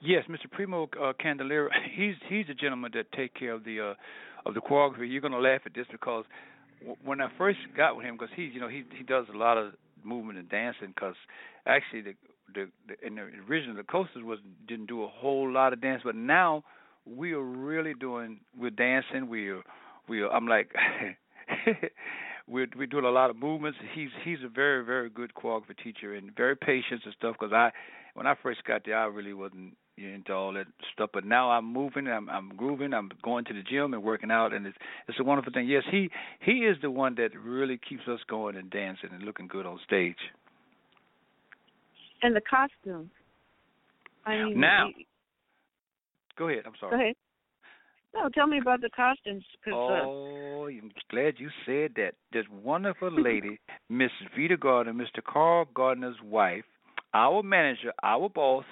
Yes, 0.00 0.24
Mr. 0.28 0.50
Primo 0.50 0.84
uh, 1.00 1.12
Candelara. 1.22 1.68
He's 1.96 2.14
he's 2.28 2.46
the 2.46 2.54
gentleman 2.54 2.92
that 2.94 3.10
take 3.12 3.34
care 3.34 3.52
of 3.52 3.64
the 3.64 3.80
uh, 3.80 4.48
of 4.48 4.54
the 4.54 4.60
choreography. 4.60 5.10
You're 5.10 5.22
gonna 5.22 5.38
laugh 5.38 5.62
at 5.66 5.74
this 5.74 5.86
because 5.90 6.24
w- 6.80 6.96
when 7.04 7.20
I 7.20 7.28
first 7.38 7.58
got 7.76 7.96
with 7.96 8.04
him, 8.04 8.16
because 8.16 8.32
he's 8.36 8.52
you 8.52 8.60
know 8.60 8.68
he 8.68 8.84
he 8.96 9.02
does 9.02 9.26
a 9.32 9.36
lot 9.36 9.58
of 9.58 9.72
movement 10.04 10.38
and 10.38 10.48
dancing. 10.48 10.88
Because 10.88 11.14
actually 11.66 12.02
the 12.02 12.14
the, 12.54 12.68
the 12.88 13.06
in 13.06 13.16
the 13.16 13.22
original 13.48 13.76
the 13.76 13.84
coasters 13.84 14.22
was 14.22 14.38
didn't 14.68 14.86
do 14.86 15.02
a 15.02 15.08
whole 15.08 15.50
lot 15.50 15.72
of 15.72 15.80
dance, 15.80 16.02
but 16.04 16.14
now 16.14 16.62
we 17.06 17.32
are 17.32 17.42
really 17.42 17.94
doing 17.94 18.40
we're 18.58 18.70
dancing. 18.70 19.28
We're 19.28 19.62
we 20.08 20.22
are, 20.22 20.28
I'm 20.28 20.46
like 20.46 20.70
we're 22.48 22.68
we're 22.76 22.86
doing 22.86 23.04
a 23.04 23.10
lot 23.10 23.30
of 23.30 23.36
movements. 23.36 23.78
He's 23.94 24.10
he's 24.24 24.38
a 24.44 24.48
very 24.48 24.84
very 24.84 25.10
good 25.10 25.32
choreography 25.34 25.76
teacher 25.82 26.14
and 26.14 26.34
very 26.36 26.56
patient 26.56 27.02
and 27.04 27.14
stuff. 27.18 27.36
Because 27.38 27.52
I 27.52 27.70
when 28.14 28.26
I 28.26 28.34
first 28.42 28.64
got 28.64 28.82
there, 28.84 28.98
I 28.98 29.06
really 29.06 29.34
wasn't 29.34 29.76
into 29.96 30.32
all 30.32 30.52
that 30.52 30.66
stuff. 30.92 31.10
But 31.12 31.24
now 31.24 31.50
I'm 31.50 31.72
moving, 31.72 32.08
I'm 32.08 32.28
I'm 32.28 32.50
grooving, 32.56 32.94
I'm 32.94 33.10
going 33.22 33.44
to 33.46 33.54
the 33.54 33.62
gym 33.62 33.94
and 33.94 34.02
working 34.02 34.30
out, 34.30 34.52
and 34.52 34.66
it's 34.66 34.76
it's 35.08 35.18
a 35.20 35.24
wonderful 35.24 35.52
thing. 35.52 35.68
Yes, 35.68 35.82
he 35.90 36.10
he 36.40 36.64
is 36.64 36.76
the 36.82 36.90
one 36.90 37.14
that 37.16 37.30
really 37.38 37.78
keeps 37.88 38.06
us 38.08 38.20
going 38.28 38.56
and 38.56 38.70
dancing 38.70 39.10
and 39.12 39.22
looking 39.22 39.48
good 39.48 39.66
on 39.66 39.78
stage 39.84 40.16
and 42.22 42.34
the 42.34 42.40
costumes. 42.40 43.10
I 44.24 44.36
mean, 44.44 44.60
now. 44.60 44.88
Go 46.36 46.48
ahead. 46.48 46.64
I'm 46.66 46.72
sorry. 46.78 46.90
Go 46.90 47.02
ahead. 47.02 47.14
No, 48.16 48.28
tell 48.30 48.46
me 48.46 48.58
about 48.58 48.80
the 48.80 48.90
costumes. 48.90 49.44
Cause, 49.64 49.74
oh, 49.76 50.64
uh, 50.64 50.68
I'm 50.68 50.90
glad 51.10 51.34
you 51.38 51.50
said 51.66 51.92
that. 51.96 52.12
This 52.32 52.44
wonderful 52.62 53.10
lady, 53.10 53.60
Miss 53.90 54.10
Veta 54.36 54.56
Gardner, 54.56 54.94
Mr. 54.94 55.22
Carl 55.22 55.66
Gardner's 55.74 56.16
wife, 56.24 56.64
our 57.12 57.42
manager, 57.42 57.92
our 58.02 58.28
boss, 58.28 58.64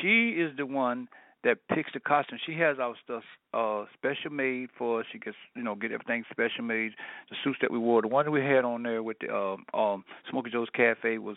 she 0.00 0.30
is 0.30 0.56
the 0.56 0.66
one 0.66 1.08
that 1.42 1.56
picks 1.74 1.90
the 1.94 2.00
costume. 2.00 2.38
She 2.44 2.52
has 2.54 2.78
our 2.78 2.94
stuff 3.02 3.22
uh 3.54 3.84
special 3.94 4.30
made 4.30 4.68
for 4.76 5.00
us. 5.00 5.06
She 5.10 5.18
gets 5.18 5.36
you 5.56 5.62
know 5.62 5.74
get 5.74 5.90
everything 5.92 6.24
special 6.30 6.62
made. 6.64 6.92
The 7.30 7.36
suits 7.42 7.58
that 7.62 7.70
we 7.70 7.78
wore, 7.78 8.02
the 8.02 8.08
one 8.08 8.30
we 8.30 8.40
had 8.40 8.64
on 8.64 8.82
there 8.82 9.02
with 9.02 9.18
the 9.20 9.34
um 9.34 9.64
um 9.72 10.04
Smokey 10.30 10.50
Joe's 10.50 10.68
Cafe 10.74 11.18
was 11.18 11.36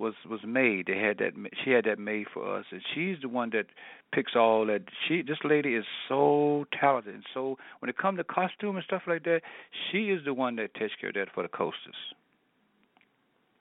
was 0.00 0.14
was 0.28 0.40
made. 0.44 0.86
They 0.86 0.98
had 0.98 1.18
that. 1.18 1.32
She 1.62 1.70
had 1.70 1.84
that 1.84 1.98
made 1.98 2.26
for 2.32 2.56
us, 2.56 2.64
and 2.72 2.80
she's 2.94 3.18
the 3.20 3.28
one 3.28 3.50
that 3.50 3.66
picks 4.12 4.32
all 4.34 4.66
that. 4.66 4.82
She 5.06 5.22
this 5.22 5.38
lady 5.44 5.74
is 5.74 5.84
so 6.08 6.64
talented, 6.80 7.14
and 7.14 7.24
so 7.34 7.58
when 7.78 7.90
it 7.90 7.98
comes 7.98 8.18
to 8.18 8.24
costume 8.24 8.76
and 8.76 8.84
stuff 8.84 9.02
like 9.06 9.24
that, 9.24 9.42
she 9.90 10.10
is 10.10 10.24
the 10.24 10.34
one 10.34 10.56
that 10.56 10.74
takes 10.74 10.94
care 11.00 11.10
of 11.10 11.14
that 11.14 11.28
for 11.34 11.42
the 11.42 11.48
coasters. 11.48 11.94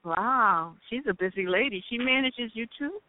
Wow, 0.05 0.75
she's 0.89 1.03
a 1.09 1.13
busy 1.13 1.45
lady. 1.45 1.83
She 1.89 1.97
manages 1.97 2.51
you 2.53 2.65
too. 2.77 2.99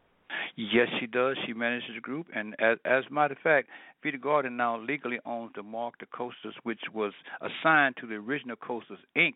Yes, 0.56 0.88
she 0.98 1.06
does. 1.06 1.36
She 1.46 1.52
manages 1.52 1.90
the 1.94 2.00
group, 2.00 2.26
and 2.34 2.54
as, 2.60 2.78
as 2.84 3.04
a 3.08 3.12
matter 3.12 3.34
of 3.34 3.38
fact, 3.38 3.68
Veta 4.02 4.18
Garden 4.18 4.56
now 4.56 4.78
legally 4.78 5.18
owns 5.24 5.52
the 5.54 5.62
Mark 5.62 5.98
the 6.00 6.06
Coasters, 6.06 6.54
which 6.64 6.80
was 6.92 7.12
assigned 7.40 7.96
to 8.00 8.06
the 8.06 8.14
original 8.14 8.56
Coasters 8.56 8.98
Inc. 9.16 9.34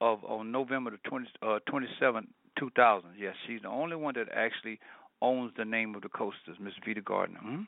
of 0.00 0.24
on 0.24 0.52
November 0.52 0.90
the 0.90 0.98
20, 1.08 1.26
uh, 1.42 1.58
27, 1.68 2.28
2000. 2.58 3.10
Yes, 3.18 3.34
she's 3.46 3.62
the 3.62 3.68
only 3.68 3.96
one 3.96 4.14
that 4.14 4.28
actually 4.34 4.78
owns 5.22 5.52
the 5.56 5.64
name 5.64 5.94
of 5.94 6.02
the 6.02 6.08
coasters, 6.08 6.56
Miss 6.60 6.74
Veta 6.84 7.00
Gardner. 7.00 7.40
Hmm? 7.40 7.62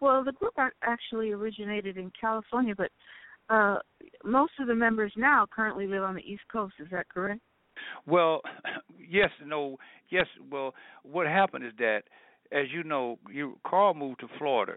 Well, 0.00 0.24
the 0.24 0.32
group 0.32 0.54
actually 0.82 1.30
originated 1.30 1.96
in 1.96 2.12
California, 2.18 2.74
but 2.76 2.90
uh, 3.48 3.78
most 4.24 4.52
of 4.60 4.66
the 4.66 4.74
members 4.74 5.12
now 5.16 5.46
currently 5.54 5.86
live 5.86 6.02
on 6.02 6.14
the 6.14 6.20
East 6.20 6.42
Coast. 6.52 6.74
Is 6.78 6.88
that 6.90 7.08
correct? 7.08 7.40
Well, 8.06 8.42
yes, 9.10 9.30
no, 9.44 9.78
yes. 10.10 10.26
Well, 10.50 10.74
what 11.02 11.26
happened 11.26 11.64
is 11.64 11.72
that, 11.78 12.02
as 12.52 12.66
you 12.72 12.82
know, 12.82 13.18
you 13.32 13.58
Carl 13.66 13.94
moved 13.94 14.20
to 14.20 14.28
Florida. 14.38 14.74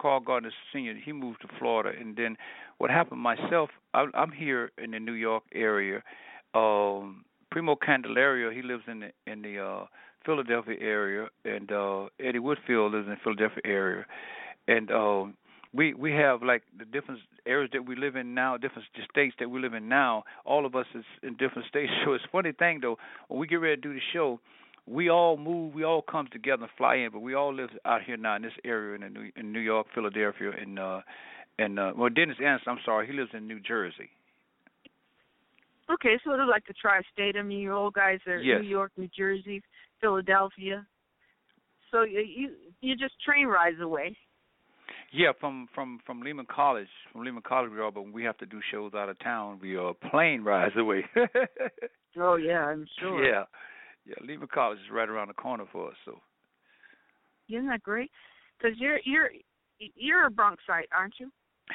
Carl 0.00 0.20
Gardner 0.20 0.52
Senior, 0.72 0.94
he 1.04 1.12
moved 1.12 1.40
to 1.40 1.48
Florida, 1.58 1.98
and 1.98 2.14
then 2.14 2.36
what 2.78 2.88
happened? 2.88 3.20
Myself, 3.20 3.70
I, 3.94 4.06
I'm 4.14 4.30
here 4.30 4.70
in 4.82 4.92
the 4.92 5.00
New 5.00 5.14
York 5.14 5.42
area. 5.52 6.02
Um, 6.54 7.24
Primo 7.50 7.76
Candelara, 7.76 8.54
he 8.54 8.62
lives 8.62 8.84
in 8.86 9.00
the 9.00 9.10
in 9.26 9.42
the 9.42 9.58
uh 9.58 9.86
Philadelphia 10.24 10.76
area 10.80 11.28
and 11.44 11.70
uh 11.72 12.06
Eddie 12.20 12.38
Woodfield 12.38 12.92
lives 12.92 13.06
in 13.06 13.12
the 13.12 13.16
Philadelphia 13.22 13.62
area. 13.64 14.06
And 14.66 14.90
um 14.90 15.34
we 15.72 15.94
we 15.94 16.12
have 16.12 16.42
like 16.42 16.62
the 16.78 16.84
different 16.84 17.20
areas 17.46 17.70
that 17.72 17.86
we 17.86 17.96
live 17.96 18.16
in 18.16 18.34
now, 18.34 18.56
different 18.56 18.88
states 19.10 19.34
that 19.38 19.50
we 19.50 19.60
live 19.60 19.74
in 19.74 19.88
now. 19.88 20.24
All 20.44 20.66
of 20.66 20.74
us 20.74 20.86
is 20.94 21.04
in 21.22 21.36
different 21.36 21.68
states. 21.68 21.92
So 22.04 22.12
it's 22.14 22.24
a 22.24 22.30
funny 22.30 22.52
thing 22.52 22.80
though, 22.80 22.96
when 23.28 23.40
we 23.40 23.46
get 23.46 23.56
ready 23.56 23.76
to 23.76 23.82
do 23.82 23.94
the 23.94 24.00
show, 24.12 24.40
we 24.86 25.10
all 25.10 25.36
move, 25.36 25.74
we 25.74 25.84
all 25.84 26.02
come 26.02 26.28
together 26.32 26.62
and 26.62 26.72
fly 26.76 26.96
in, 26.96 27.10
but 27.12 27.20
we 27.20 27.34
all 27.34 27.54
live 27.54 27.70
out 27.84 28.02
here 28.02 28.16
now 28.16 28.36
in 28.36 28.42
this 28.42 28.52
area 28.64 28.94
in 28.94 29.12
New, 29.12 29.30
in 29.36 29.52
New 29.52 29.60
York, 29.60 29.86
Philadelphia, 29.94 30.50
and 30.60 30.78
uh, 30.78 31.00
and 31.58 31.78
uh, 31.78 31.92
well, 31.96 32.08
Dennis 32.08 32.36
Anderson, 32.42 32.68
I'm 32.72 32.78
sorry, 32.84 33.06
he 33.06 33.12
lives 33.12 33.30
in 33.34 33.46
New 33.46 33.60
Jersey. 33.60 34.10
Okay, 35.90 36.18
so 36.24 36.32
it's 36.34 36.42
like 36.50 36.66
the 36.66 36.74
tri-state. 36.74 37.36
I 37.36 37.42
mean, 37.42 37.60
your 37.60 37.72
old 37.74 37.94
guys 37.94 38.18
are 38.26 38.38
Yes. 38.38 38.60
New 38.62 38.68
York, 38.68 38.92
New 38.96 39.08
Jersey, 39.16 39.62
Philadelphia. 40.00 40.86
So 41.90 42.02
you 42.02 42.20
you 42.20 42.50
you 42.82 42.96
just 42.96 43.14
train 43.24 43.46
rides 43.46 43.80
away. 43.80 44.16
Yeah, 45.10 45.32
from 45.40 45.68
from 45.74 46.00
from 46.04 46.20
Lehman 46.20 46.46
College, 46.54 46.88
from 47.10 47.24
Lehman 47.24 47.42
College, 47.42 47.70
we 47.72 47.80
are, 47.80 47.90
but 47.90 48.02
when 48.02 48.12
we 48.12 48.24
have 48.24 48.36
to 48.38 48.46
do 48.46 48.60
shows 48.70 48.92
out 48.94 49.08
of 49.08 49.18
town, 49.20 49.58
we 49.62 49.76
are 49.76 49.94
plane 49.94 50.42
rides 50.42 50.76
away. 50.76 51.04
Oh 52.20 52.34
yeah, 52.36 52.64
I'm 52.64 52.86
sure. 52.98 53.22
Yeah, 53.24 53.44
yeah. 54.04 54.14
Lehman 54.26 54.48
College 54.52 54.78
is 54.78 54.90
right 54.90 55.08
around 55.08 55.28
the 55.28 55.34
corner 55.34 55.64
for 55.70 55.88
us, 55.88 55.96
so 56.04 56.18
Isn't 57.48 57.68
that 57.68 57.82
great? 57.82 58.10
Because 58.58 58.76
you're 58.78 58.98
you're 59.04 59.30
you're 59.78 60.26
a 60.26 60.30
Bronxite, 60.30 60.88
aren't 60.96 61.14
you? 61.20 61.30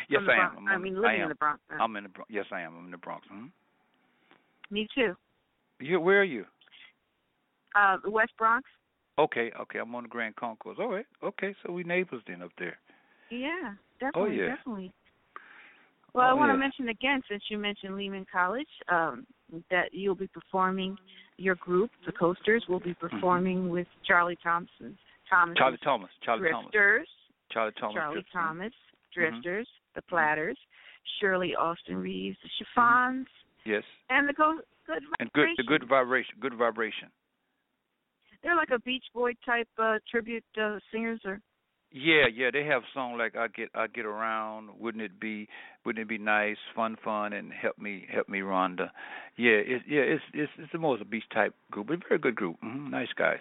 yes, 0.10 0.22
I 0.28 0.34
am. 0.58 0.68
I 0.68 0.78
mean, 0.78 0.96
I 0.98 1.00
living 1.00 1.16
am. 1.18 1.24
in 1.24 1.30
the 1.30 1.36
Bronx. 1.36 1.62
Uh, 1.72 1.82
I'm 1.82 1.96
in 1.96 2.04
the 2.04 2.10
Bronx. 2.10 2.30
Yes, 2.32 2.46
I 2.52 2.62
am. 2.62 2.76
I'm 2.78 2.86
in 2.86 2.92
the 2.92 2.98
Bronx. 2.98 3.26
hmm 3.32 3.46
Me 4.74 4.88
too. 4.96 5.14
You, 5.80 6.00
where 6.00 6.22
are 6.22 6.24
you? 6.26 6.46
Uh, 7.76 7.98
West 8.08 8.32
Bronx. 8.38 8.68
Okay, 9.20 9.52
okay. 9.62 9.78
I'm 9.80 9.94
on 9.94 10.04
the 10.04 10.10
Grand 10.10 10.36
Concourse. 10.36 10.78
All 10.80 10.90
right. 10.92 11.06
Okay, 11.24 11.54
so 11.64 11.72
we 11.72 11.84
neighbors 11.84 12.22
then 12.28 12.42
up 12.42 12.50
there. 12.58 12.78
Yeah, 13.30 13.74
definitely, 14.00 14.38
yeah. 14.38 14.56
definitely. 14.56 14.92
Well, 16.16 16.26
I 16.28 16.32
Oh, 16.32 16.36
want 16.36 16.50
to 16.50 16.54
yeah. 16.54 16.60
mention 16.60 16.90
again, 16.90 17.22
since 17.30 17.44
you 17.50 17.58
mentioned 17.60 17.96
Lehman 17.96 18.26
College, 18.32 18.68
um, 18.90 19.26
that 19.70 19.94
you'll 19.94 20.16
be 20.16 20.28
performing. 20.28 20.98
Your 21.38 21.56
group, 21.56 21.90
the 22.06 22.12
Coasters, 22.12 22.64
will 22.70 22.80
be 22.80 22.94
performing 22.94 23.70
with 23.70 23.88
Charlie 24.08 24.38
Thompson, 24.44 24.96
Thomas, 25.30 25.56
Mm-hmm. 25.56 25.58
Charlie 25.58 25.78
Thomas. 25.84 26.10
Charlie 26.24 26.50
Thomas. 26.52 26.72
Drifters, 26.72 27.08
Charlie 27.52 27.72
Thomas. 27.80 27.96
Charlie 27.96 28.14
Drifter. 28.16 28.32
Thomas, 28.40 28.74
Mm-hmm. 28.74 29.20
Drifters, 29.20 29.68
the 29.96 30.02
Platters, 30.04 30.58
Shirley 31.20 31.56
Alston 31.56 31.98
Reeves, 31.98 32.38
the 32.44 32.50
Chiffons, 32.58 33.28
Yes. 33.66 33.84
and 34.10 34.28
the 34.28 34.34
Go- 34.34 34.60
Good 34.86 35.04
Mm-hmm. 35.04 35.14
And 35.20 35.34
good, 35.34 35.48
the 35.58 35.64
good 35.64 35.88
vibration. 35.88 36.36
Good 36.40 36.56
vibration. 36.56 37.10
They're 38.42 38.56
like 38.56 38.72
a 38.72 38.80
Beach 38.80 39.06
Boy 39.14 39.32
type 39.46 39.70
uh, 39.80 40.00
tribute 40.12 40.44
uh, 40.62 40.80
singers, 40.92 41.22
or 41.24 41.40
Yeah, 41.92 42.26
yeah, 42.34 42.50
they 42.52 42.66
have 42.66 42.82
song 42.94 43.18
like 43.18 43.36
I 43.38 43.48
get 43.48 43.70
I 43.74 43.88
get 43.88 44.06
around, 44.06 44.70
wouldn't 44.78 45.04
it 45.04 45.20
be 45.20 45.48
wouldn't 45.86 46.02
it 46.02 46.10
be 46.10 46.18
nice, 46.18 46.58
fun 46.76 46.98
fun 47.04 47.32
and 47.34 47.54
help 47.54 47.78
me 47.78 48.06
help 48.12 48.28
me 48.28 48.40
Rhonda. 48.40 48.90
Yeah, 49.38 49.52
it's 49.52 49.86
yeah, 49.88 50.02
it's 50.02 50.24
it's 50.34 50.52
it's 50.58 50.72
the 50.74 50.80
most 50.80 51.02
a 51.02 51.06
beach 51.06 51.24
type 51.34 51.54
group, 51.72 51.88
but 51.88 52.00
very 52.08 52.20
good 52.20 52.36
group. 52.36 52.58
hmm 52.62 52.90
Nice 52.90 53.14
guys. 53.16 53.40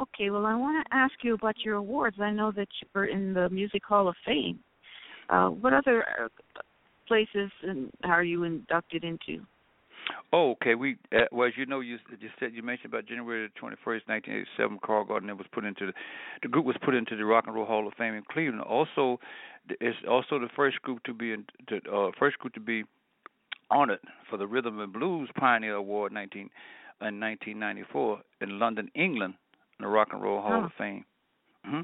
Okay, 0.00 0.30
well, 0.30 0.46
I 0.46 0.54
want 0.56 0.86
to 0.86 0.96
ask 0.96 1.12
you 1.22 1.34
about 1.34 1.56
your 1.62 1.74
awards. 1.74 2.16
I 2.20 2.30
know 2.30 2.50
that 2.52 2.68
you're 2.94 3.04
in 3.04 3.34
the 3.34 3.50
Music 3.50 3.82
Hall 3.84 4.08
of 4.08 4.14
Fame. 4.24 4.58
Uh, 5.28 5.48
what 5.48 5.74
other 5.74 6.06
uh, 6.18 6.28
places 7.10 7.50
and 7.62 7.90
how 8.04 8.10
are 8.12 8.22
you 8.22 8.44
inducted 8.44 9.02
into? 9.02 9.44
Oh, 10.32 10.52
okay. 10.52 10.74
We 10.76 10.96
uh, 11.12 11.24
well, 11.32 11.48
as 11.48 11.54
you 11.56 11.66
know, 11.66 11.80
you 11.80 11.98
you 12.20 12.28
said 12.38 12.50
you 12.54 12.62
mentioned 12.62 12.92
about 12.92 13.06
January 13.06 13.46
the 13.48 13.58
twenty 13.58 13.76
first, 13.84 14.06
nineteen 14.08 14.34
eighty 14.34 14.46
seven. 14.56 14.78
Carl 14.84 15.04
Gardner 15.04 15.34
was 15.34 15.46
put 15.52 15.64
into 15.64 15.86
the 15.86 15.92
the 16.42 16.48
group 16.48 16.64
was 16.64 16.76
put 16.84 16.94
into 16.94 17.16
the 17.16 17.24
Rock 17.24 17.44
and 17.46 17.54
Roll 17.56 17.66
Hall 17.66 17.86
of 17.86 17.94
Fame 17.98 18.14
in 18.14 18.22
Cleveland. 18.30 18.62
Also, 18.62 19.18
it's 19.80 19.96
also 20.08 20.38
the 20.38 20.48
first 20.54 20.80
group 20.82 21.02
to 21.04 21.12
be 21.12 21.32
in, 21.32 21.44
the 21.68 21.78
uh, 21.92 22.10
first 22.18 22.38
group 22.38 22.54
to 22.54 22.60
be 22.60 22.84
honored 23.70 24.00
for 24.28 24.36
the 24.36 24.46
Rhythm 24.46 24.78
and 24.80 24.92
Blues 24.92 25.28
Pioneer 25.36 25.74
Award 25.74 26.12
nineteen 26.12 26.48
in 27.00 27.18
nineteen 27.18 27.58
ninety 27.58 27.82
four 27.92 28.20
in 28.40 28.58
London, 28.60 28.88
England, 28.94 29.34
in 29.78 29.84
the 29.84 29.88
Rock 29.88 30.08
and 30.12 30.22
Roll 30.22 30.40
Hall 30.42 30.60
Oh. 30.62 30.66
of 30.66 30.72
Fame. 30.78 31.04
hmm 31.64 31.82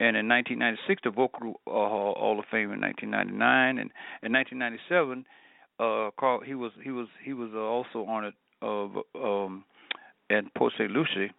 And 0.00 0.16
in 0.16 0.28
1996, 0.28 1.02
the 1.04 1.10
Vocal 1.10 1.60
uh, 1.66 1.70
Hall 1.70 2.14
Hall 2.18 2.38
of 2.38 2.44
Fame 2.50 2.72
in 2.72 2.80
1999, 2.80 3.78
and 3.78 3.90
in 4.22 4.32
1997 4.32 5.24
uh 5.80 6.10
Carl 6.18 6.40
he 6.40 6.54
was 6.54 6.72
he 6.82 6.90
was 6.90 7.08
he 7.24 7.32
was 7.32 7.50
uh, 7.54 7.58
also 7.58 8.04
honored 8.08 8.34
uh 8.62 8.86
um 9.18 9.64
in 10.30 10.48
Port 10.56 10.72
St. 10.78 10.90
Lucie 10.90 11.32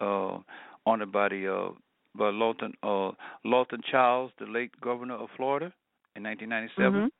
uh 0.00 0.38
honored 0.84 1.12
by 1.12 1.28
the 1.28 1.52
uh 1.52 1.70
by 2.14 2.30
Lawton 2.30 2.74
uh 2.82 3.12
Lawton 3.44 3.80
Chiles, 3.90 4.30
the 4.38 4.46
late 4.46 4.78
governor 4.80 5.14
of 5.14 5.28
Florida 5.36 5.72
in 6.16 6.22
1997 6.22 7.00
Mhm. 7.00 7.10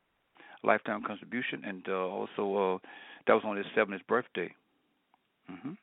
lifetime 0.62 1.02
contribution 1.02 1.64
and 1.64 1.88
uh 1.88 1.92
also 1.92 2.74
uh 2.74 2.78
that 3.26 3.34
was 3.34 3.44
on 3.44 3.56
his 3.56 3.66
70th 3.74 4.06
birthday. 4.06 4.54
Mhm. 5.50 5.76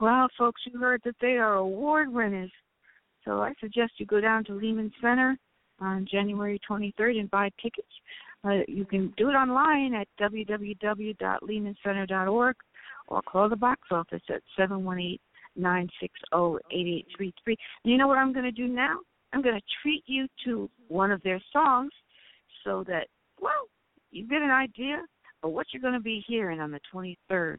Well, 0.00 0.28
folks, 0.36 0.60
you 0.66 0.78
heard 0.78 1.02
that 1.04 1.16
they 1.20 1.38
are 1.38 1.54
award 1.54 2.12
winners. 2.12 2.52
So 3.24 3.40
I 3.40 3.54
suggest 3.60 3.92
you 3.98 4.06
go 4.06 4.20
down 4.20 4.44
to 4.44 4.54
Lehman 4.54 4.92
Center 5.00 5.36
on 5.80 6.06
January 6.10 6.60
23rd 6.68 7.20
and 7.20 7.30
buy 7.30 7.50
tickets. 7.62 7.86
Uh, 8.44 8.62
you 8.68 8.84
can 8.84 9.14
do 9.16 9.30
it 9.30 9.34
online 9.34 9.94
at 9.94 10.06
www.lehmancenter.org 10.20 12.56
or 13.08 13.22
call 13.22 13.48
the 13.48 13.56
box 13.56 13.80
office 13.90 14.22
at 14.28 14.42
718-960-8833. 14.58 17.56
You 17.84 17.96
know 17.96 18.06
what 18.06 18.18
I'm 18.18 18.32
going 18.32 18.44
to 18.44 18.52
do 18.52 18.68
now? 18.68 18.98
I'm 19.32 19.40
going 19.42 19.56
to 19.56 19.62
treat 19.82 20.04
you 20.06 20.28
to 20.44 20.70
one 20.88 21.10
of 21.10 21.22
their 21.22 21.40
songs 21.52 21.90
so 22.62 22.84
that, 22.86 23.08
well, 23.40 23.66
you 24.10 24.28
get 24.28 24.42
an 24.42 24.50
idea 24.50 25.02
of 25.42 25.50
what 25.50 25.66
you're 25.72 25.82
going 25.82 25.94
to 25.94 26.00
be 26.00 26.22
hearing 26.26 26.60
on 26.60 26.70
the 26.70 26.80
23rd. 26.94 27.56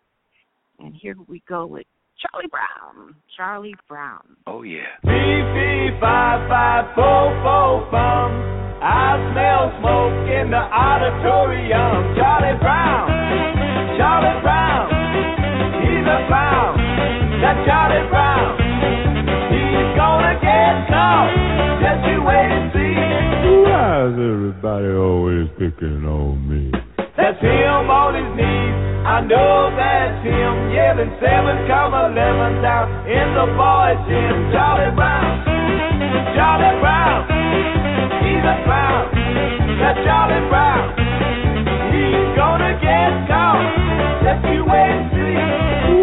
And 0.80 0.96
here 0.96 1.16
we 1.28 1.44
go 1.48 1.66
with 1.66 1.88
Charlie 2.22 2.48
Brown. 2.48 3.16
Charlie 3.36 3.76
Brown. 3.88 4.38
Oh 4.48 4.64
yeah. 4.64 4.96
Fee, 5.04 5.92
five, 6.00 6.48
five, 6.48 6.96
four, 6.96 7.36
four, 7.44 7.92
bum. 7.92 8.32
I 8.80 9.20
smell 9.32 9.76
smoke 9.80 10.24
in 10.32 10.52
the 10.52 10.64
auditorium. 10.64 12.16
Charlie 12.16 12.56
Brown, 12.60 13.08
Charlie 14.00 14.40
Brown, 14.46 14.88
he's 15.84 16.08
a 16.08 16.20
clown. 16.32 16.78
That 17.44 17.58
Charlie 17.68 18.08
Brown, 18.08 18.56
he's 19.52 19.92
gonna 20.00 20.40
get 20.40 20.88
caught. 20.88 21.34
Just 21.84 22.02
you 22.08 22.24
wait 22.24 22.48
and 22.48 22.72
see. 22.72 22.96
Why 23.68 24.08
is 24.08 24.16
everybody 24.16 24.88
always 24.96 25.50
picking 25.60 26.06
on 26.06 26.40
me? 26.48 26.72
That's 27.16 27.40
him 27.40 27.88
on 27.88 28.12
his 28.12 28.28
knees. 28.36 28.76
I 29.08 29.24
know 29.24 29.72
that's 29.72 30.20
him 30.20 30.76
yelling 30.76 31.16
seven 31.24 31.64
comma 31.64 32.12
eleven 32.12 32.60
down 32.60 32.92
in 33.08 33.28
the 33.32 33.48
boys' 33.56 34.04
gym. 34.04 34.52
Charlie 34.52 34.92
Brown, 34.92 35.32
Charlie 36.36 36.76
Brown, 36.84 37.20
he's 38.20 38.44
a 38.44 38.56
clown. 38.68 39.04
That 39.80 39.96
Charlie 40.04 40.44
Brown, 40.52 40.92
he's 41.96 42.36
gonna 42.36 42.76
get 42.84 43.12
caught. 43.32 43.64
Just 44.28 44.44
you 44.52 44.68
wait 44.68 45.00
and 45.00 45.08
see. 45.16 45.40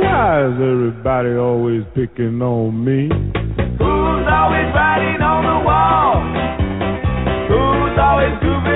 Why 0.00 0.48
is 0.48 0.56
everybody 0.56 1.36
always 1.36 1.84
picking 1.92 2.40
on 2.40 2.72
me? 2.72 3.12
Who's 3.12 4.26
always 4.32 4.68
writing 4.72 5.20
on 5.20 5.42
the 5.44 5.58
wall? 5.60 6.24
Who's 7.52 7.96
always 8.00 8.32
grooving 8.40 8.71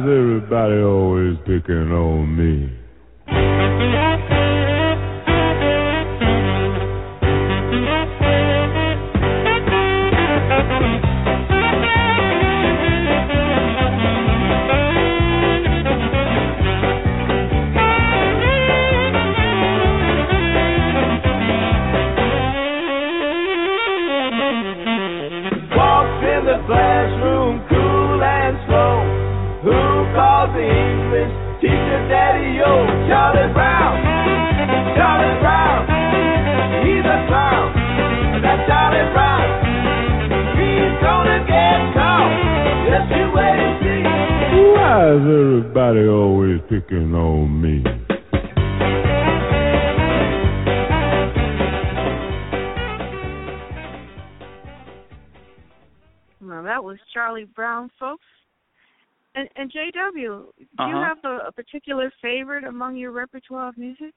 Why 0.00 0.06
is 0.06 0.12
everybody 0.12 0.80
always 0.80 1.36
picking 1.44 1.92
on 1.92 2.34
me? 2.34 2.72
JW, 60.20 60.44
do 60.58 60.64
you 60.64 60.68
Uh-huh. 60.78 61.04
have 61.04 61.18
a, 61.24 61.48
a 61.48 61.52
particular 61.52 62.12
favorite 62.22 62.64
among 62.64 62.96
your 62.96 63.12
repertoire 63.12 63.68
of 63.68 63.78
music? 63.78 64.12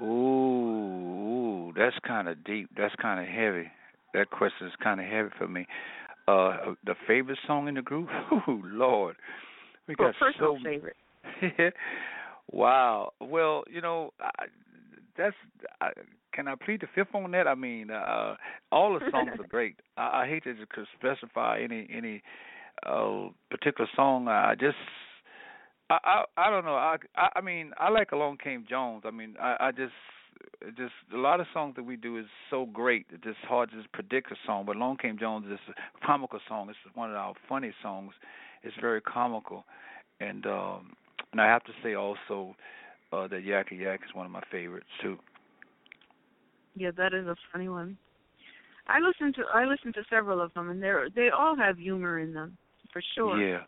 Ooh, 0.00 0.04
ooh, 1.68 1.72
that's 1.76 1.96
kind 2.06 2.28
of 2.28 2.42
deep. 2.44 2.68
That's 2.76 2.94
kind 3.00 3.20
of 3.20 3.26
heavy. 3.26 3.70
That 4.14 4.30
question 4.30 4.66
is 4.66 4.72
kind 4.82 5.00
of 5.00 5.06
heavy 5.06 5.28
for 5.36 5.48
me. 5.48 5.66
Uh, 6.26 6.74
the 6.84 6.94
favorite 7.06 7.38
song 7.46 7.68
in 7.68 7.74
the 7.74 7.82
group? 7.82 8.08
Ooh, 8.48 8.62
Lord, 8.64 9.16
we 9.86 9.94
got 9.94 10.14
personal 10.18 10.56
so. 10.56 10.58
favorite? 10.62 10.96
wow. 12.52 13.12
Well, 13.20 13.64
you 13.70 13.80
know, 13.80 14.10
I, 14.20 14.46
that's. 15.16 15.36
I, 15.80 15.90
can 16.32 16.46
I 16.46 16.54
plead 16.54 16.82
the 16.82 16.86
fifth 16.94 17.14
on 17.14 17.30
that? 17.32 17.48
I 17.48 17.54
mean, 17.54 17.90
uh, 17.90 18.36
all 18.70 18.94
the 18.94 19.00
songs 19.10 19.32
are 19.38 19.44
great. 19.48 19.76
I, 19.96 20.22
I 20.22 20.26
hate 20.28 20.44
to 20.44 20.54
specify 20.98 21.60
any 21.62 21.88
any 21.92 22.22
uh, 22.86 23.28
particular 23.50 23.88
song. 23.96 24.28
I 24.28 24.54
just. 24.54 24.76
I, 25.90 25.98
I 26.04 26.24
I 26.36 26.50
don't 26.50 26.64
know. 26.64 26.74
I, 26.74 26.96
I 27.16 27.28
I 27.36 27.40
mean 27.40 27.72
I 27.78 27.90
like 27.90 28.12
Along 28.12 28.36
Came 28.42 28.64
Jones. 28.68 29.02
I 29.06 29.10
mean 29.10 29.36
I 29.40 29.56
I 29.60 29.70
just 29.72 29.92
just 30.76 30.92
a 31.14 31.16
lot 31.16 31.40
of 31.40 31.46
songs 31.52 31.74
that 31.76 31.84
we 31.84 31.96
do 31.96 32.18
is 32.18 32.26
so 32.50 32.66
great. 32.66 33.06
It's 33.12 33.24
just 33.24 33.38
hard 33.48 33.70
to 33.70 33.76
just 33.76 33.92
predict 33.92 34.30
a 34.32 34.36
song. 34.46 34.64
But 34.66 34.76
Along 34.76 34.96
Came 34.96 35.18
Jones 35.18 35.46
is 35.46 35.58
a 35.68 36.06
comical 36.06 36.40
song. 36.48 36.68
It's 36.68 36.96
one 36.96 37.10
of 37.10 37.16
our 37.16 37.34
funny 37.48 37.72
songs. 37.82 38.12
It's 38.62 38.76
very 38.80 39.00
comical, 39.00 39.64
and 40.20 40.46
um 40.46 40.92
and 41.32 41.40
I 41.40 41.46
have 41.46 41.64
to 41.64 41.72
say 41.82 41.94
also 41.94 42.54
uh 43.12 43.28
that 43.28 43.44
Yakky 43.44 43.80
Yak 43.80 44.00
is 44.08 44.14
one 44.14 44.26
of 44.26 44.32
my 44.32 44.42
favorites 44.50 44.86
too. 45.02 45.18
Yeah, 46.74 46.90
that 46.96 47.12
is 47.14 47.26
a 47.26 47.36
funny 47.52 47.68
one. 47.68 47.96
I 48.86 49.00
listen 49.00 49.32
to 49.34 49.42
I 49.54 49.64
listen 49.64 49.92
to 49.94 50.02
several 50.10 50.40
of 50.40 50.52
them, 50.54 50.70
and 50.70 50.82
they 50.82 50.88
are 50.88 51.08
they 51.14 51.28
all 51.30 51.56
have 51.56 51.78
humor 51.78 52.18
in 52.18 52.32
them, 52.32 52.56
for 52.92 53.02
sure. 53.14 53.40
Yeah. 53.42 53.60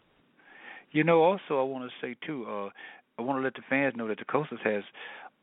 You 0.92 1.04
know, 1.04 1.22
also 1.22 1.60
I 1.60 1.62
want 1.62 1.88
to 1.90 2.06
say 2.06 2.16
too. 2.26 2.44
uh 2.48 2.70
I 3.18 3.22
want 3.22 3.38
to 3.38 3.44
let 3.44 3.54
the 3.54 3.62
fans 3.68 3.94
know 3.96 4.08
that 4.08 4.18
the 4.18 4.24
Coasters 4.24 4.60
has 4.64 4.82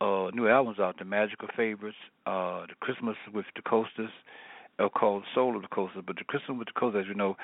uh 0.02 0.30
new 0.34 0.48
albums 0.48 0.80
out. 0.80 0.98
The 0.98 1.06
Magical 1.06 1.48
Favorites, 1.56 1.98
uh 2.26 2.62
the 2.68 2.76
Christmas 2.80 3.16
with 3.34 3.46
the 3.56 3.62
Coasters, 3.62 4.12
uh, 4.80 4.90
called 4.90 5.24
Soul 5.34 5.56
of 5.56 5.62
the 5.62 5.68
Coasters. 5.70 6.04
But 6.06 6.18
the 6.18 6.24
Christmas 6.24 6.58
with 6.58 6.68
the 6.68 6.80
Coasters, 6.80 7.06
as 7.06 7.08
you 7.10 7.16
know, 7.16 7.36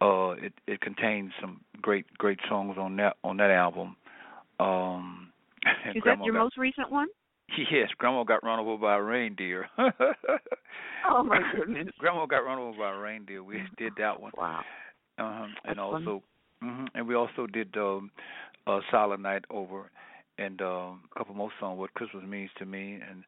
uh 0.00 0.30
it 0.44 0.52
it 0.66 0.80
contains 0.80 1.32
some 1.40 1.60
great 1.82 2.06
great 2.18 2.38
songs 2.48 2.76
on 2.78 2.96
that 2.96 3.16
on 3.24 3.36
that 3.38 3.50
album. 3.50 3.96
Um 4.58 5.32
Is 5.88 5.94
that 5.96 6.02
Grandma 6.02 6.24
your 6.24 6.34
got, 6.34 6.44
most 6.44 6.56
recent 6.56 6.90
one? 6.90 7.08
Yes, 7.70 7.88
Grandma 7.98 8.22
got 8.24 8.44
run 8.44 8.60
over 8.60 8.76
by 8.80 8.94
a 8.96 9.02
reindeer. 9.02 9.68
Oh 11.08 11.22
my 11.24 11.40
goodness! 11.54 11.88
Grandma 11.98 12.26
got 12.26 12.44
run 12.44 12.58
over 12.58 12.78
by 12.78 12.90
a 12.92 12.96
reindeer. 12.96 13.42
We 13.42 13.62
did 13.78 13.92
that 13.98 14.20
one. 14.20 14.32
Wow. 14.36 14.60
Uh-huh. 15.18 15.46
That's 15.64 15.70
And 15.70 15.80
also, 15.80 16.22
hmm 16.62 16.86
and 16.94 17.06
we 17.06 17.14
also 17.14 17.46
did 17.46 17.76
um, 17.76 18.10
uh, 18.66 18.80
Silent 18.90 19.22
Night 19.22 19.44
over, 19.50 19.90
and 20.38 20.60
um, 20.62 21.02
a 21.14 21.18
couple 21.18 21.34
more 21.34 21.50
songs. 21.60 21.78
What 21.78 21.94
Christmas 21.94 22.24
means 22.26 22.50
to 22.58 22.66
me, 22.66 22.98
and 23.08 23.24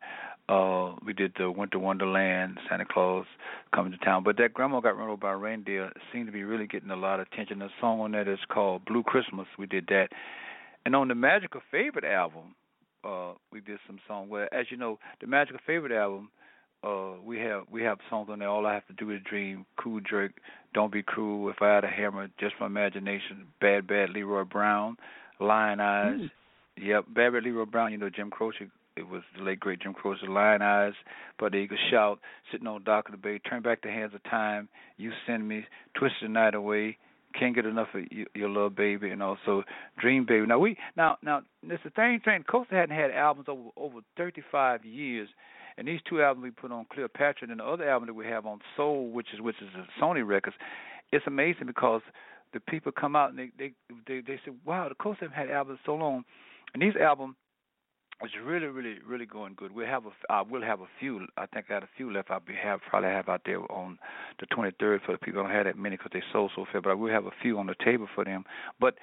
uh, 0.48 0.96
we 1.04 1.12
did 1.12 1.32
the 1.38 1.50
Winter 1.50 1.78
Wonderland, 1.78 2.58
Santa 2.68 2.84
Claus 2.84 3.26
coming 3.74 3.92
to 3.92 3.98
town. 3.98 4.24
But 4.24 4.36
that 4.38 4.54
Grandma 4.54 4.80
got 4.80 4.96
run 4.96 5.08
over 5.08 5.16
by 5.16 5.32
a 5.32 5.36
reindeer 5.36 5.90
seemed 6.12 6.26
to 6.26 6.32
be 6.32 6.44
really 6.44 6.66
getting 6.66 6.90
a 6.90 6.96
lot 6.96 7.20
of 7.20 7.26
attention. 7.32 7.58
The 7.60 7.68
song 7.80 8.00
on 8.00 8.12
that 8.12 8.28
is 8.28 8.38
called 8.52 8.84
Blue 8.84 9.02
Christmas. 9.02 9.46
We 9.58 9.66
did 9.66 9.86
that, 9.88 10.08
and 10.84 10.94
on 10.96 11.08
the 11.08 11.14
Magical 11.14 11.60
Favorite 11.70 12.04
album, 12.04 12.54
uh, 13.04 13.32
we 13.52 13.60
did 13.60 13.78
some 13.86 13.98
songs. 14.06 14.30
Where, 14.30 14.52
as 14.54 14.66
you 14.70 14.76
know, 14.76 14.98
the 15.20 15.26
Magical 15.26 15.60
Favorite 15.66 15.92
album 15.92 16.30
uh 16.84 17.12
we 17.24 17.38
have 17.38 17.62
we 17.70 17.82
have 17.82 17.98
songs 18.10 18.28
on 18.30 18.38
there 18.40 18.48
all 18.48 18.66
i 18.66 18.74
have 18.74 18.86
to 18.86 18.92
do 18.94 19.10
is 19.10 19.20
dream 19.28 19.64
cool 19.76 20.00
jerk 20.00 20.32
don't 20.74 20.92
be 20.92 21.02
cruel 21.02 21.48
if 21.50 21.56
i 21.62 21.74
had 21.74 21.84
a 21.84 21.88
hammer 21.88 22.28
just 22.38 22.54
my 22.60 22.66
imagination 22.66 23.46
bad 23.60 23.86
bad 23.86 24.10
leroy 24.10 24.44
brown 24.44 24.96
Lyin' 25.40 25.80
Eyes 25.80 26.20
Mm. 26.20 26.30
yep 26.76 27.04
bad 27.08 27.32
bad 27.32 27.44
leroy 27.44 27.64
brown 27.64 27.92
you 27.92 27.98
know 27.98 28.10
jim 28.10 28.30
croce 28.30 28.56
it 28.96 29.08
was 29.08 29.22
the 29.36 29.42
late 29.42 29.60
great 29.60 29.80
jim 29.80 29.94
croce 29.94 30.18
Lyin' 30.26 30.62
Eyes 30.62 30.94
but 31.38 31.52
the 31.52 31.58
eagle 31.58 31.78
shout 31.90 32.18
sitting 32.50 32.66
on 32.66 32.80
the 32.80 32.84
dock 32.84 33.06
of 33.06 33.12
the 33.12 33.18
bay 33.18 33.38
turn 33.38 33.62
back 33.62 33.82
the 33.82 33.88
hands 33.88 34.14
of 34.14 34.22
time 34.24 34.68
you 34.96 35.12
send 35.26 35.46
me 35.48 35.64
twist 35.94 36.14
the 36.22 36.28
night 36.28 36.54
away 36.54 36.96
can't 37.38 37.54
get 37.54 37.64
enough 37.64 37.88
of 37.94 38.02
you, 38.10 38.26
your 38.34 38.50
little 38.50 38.68
baby, 38.68 39.08
and 39.08 39.22
also 39.22 39.64
Dream 39.98 40.26
Baby. 40.26 40.44
Now 40.46 40.58
we 40.58 40.76
now 40.98 41.16
now 41.22 41.40
this 41.66 41.78
the 41.82 41.88
thing. 41.88 42.20
Thing 42.22 42.44
Costa 42.46 42.74
hadn't 42.74 42.94
had 42.94 43.10
albums 43.10 43.46
over 43.48 43.70
over 43.74 44.00
35 44.18 44.84
years, 44.84 45.30
and 45.76 45.88
these 45.88 46.00
two 46.08 46.22
albums 46.22 46.44
we 46.44 46.50
put 46.50 46.72
on 46.72 46.86
Cleopatra, 46.92 47.48
and 47.48 47.60
the 47.60 47.64
other 47.64 47.88
album 47.88 48.06
that 48.06 48.14
we 48.14 48.26
have 48.26 48.46
on 48.46 48.60
Soul, 48.76 49.10
which 49.10 49.28
is 49.34 49.40
which 49.40 49.56
is 49.60 49.68
a 49.74 50.02
Sony 50.02 50.26
Records. 50.26 50.56
It's 51.12 51.26
amazing 51.26 51.66
because 51.66 52.02
the 52.52 52.60
people 52.60 52.92
come 52.92 53.16
out 53.16 53.30
and 53.30 53.38
they 53.38 53.50
they 53.58 53.72
they, 54.06 54.20
they 54.20 54.40
say, 54.44 54.52
"Wow, 54.64 54.88
the 54.88 54.94
Coast 54.94 55.20
haven't 55.20 55.36
had 55.36 55.50
albums 55.50 55.80
so 55.84 55.94
long," 55.94 56.24
and 56.74 56.82
these 56.82 56.96
albums 57.00 57.36
is 58.22 58.30
really 58.44 58.66
really 58.66 58.96
really 59.06 59.26
going 59.26 59.54
good. 59.56 59.72
We 59.72 59.84
have 59.84 60.04
a 60.06 60.10
I 60.32 60.40
uh, 60.40 60.44
will 60.44 60.62
have 60.62 60.80
a 60.80 60.88
few. 61.00 61.26
I 61.36 61.46
think 61.46 61.66
I 61.70 61.74
had 61.74 61.82
a 61.82 61.88
few 61.96 62.12
left. 62.12 62.30
I'll 62.30 62.40
be 62.40 62.54
have 62.54 62.80
probably 62.88 63.10
have 63.10 63.28
out 63.28 63.42
there 63.44 63.60
on 63.72 63.98
the 64.40 64.46
23rd 64.46 65.04
for 65.04 65.12
the 65.12 65.18
people. 65.18 65.40
I 65.40 65.44
don't 65.44 65.56
have 65.56 65.64
that 65.66 65.78
many 65.78 65.96
because 65.96 66.10
they 66.12 66.22
sold 66.32 66.52
so 66.54 66.64
fast, 66.64 66.84
but 66.84 66.90
I 66.90 66.94
will 66.94 67.12
have 67.12 67.26
a 67.26 67.32
few 67.42 67.58
on 67.58 67.66
the 67.66 67.74
table 67.84 68.08
for 68.14 68.24
them. 68.24 68.44
But 68.78 68.94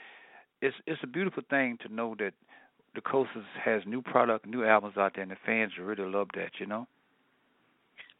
it's 0.61 0.75
it's 0.85 1.01
a 1.03 1.07
beautiful 1.07 1.43
thing 1.49 1.77
to 1.81 1.93
know 1.93 2.15
that 2.19 2.33
the 2.99 3.09
Coasters 3.09 3.45
has 3.63 3.81
new 3.85 4.01
product, 4.01 4.45
new 4.45 4.65
albums 4.65 4.95
out 4.97 5.13
there, 5.15 5.23
and 5.23 5.31
the 5.31 5.37
fans 5.45 5.71
really 5.79 6.09
love 6.09 6.27
that. 6.35 6.51
You 6.59 6.65
know. 6.65 6.87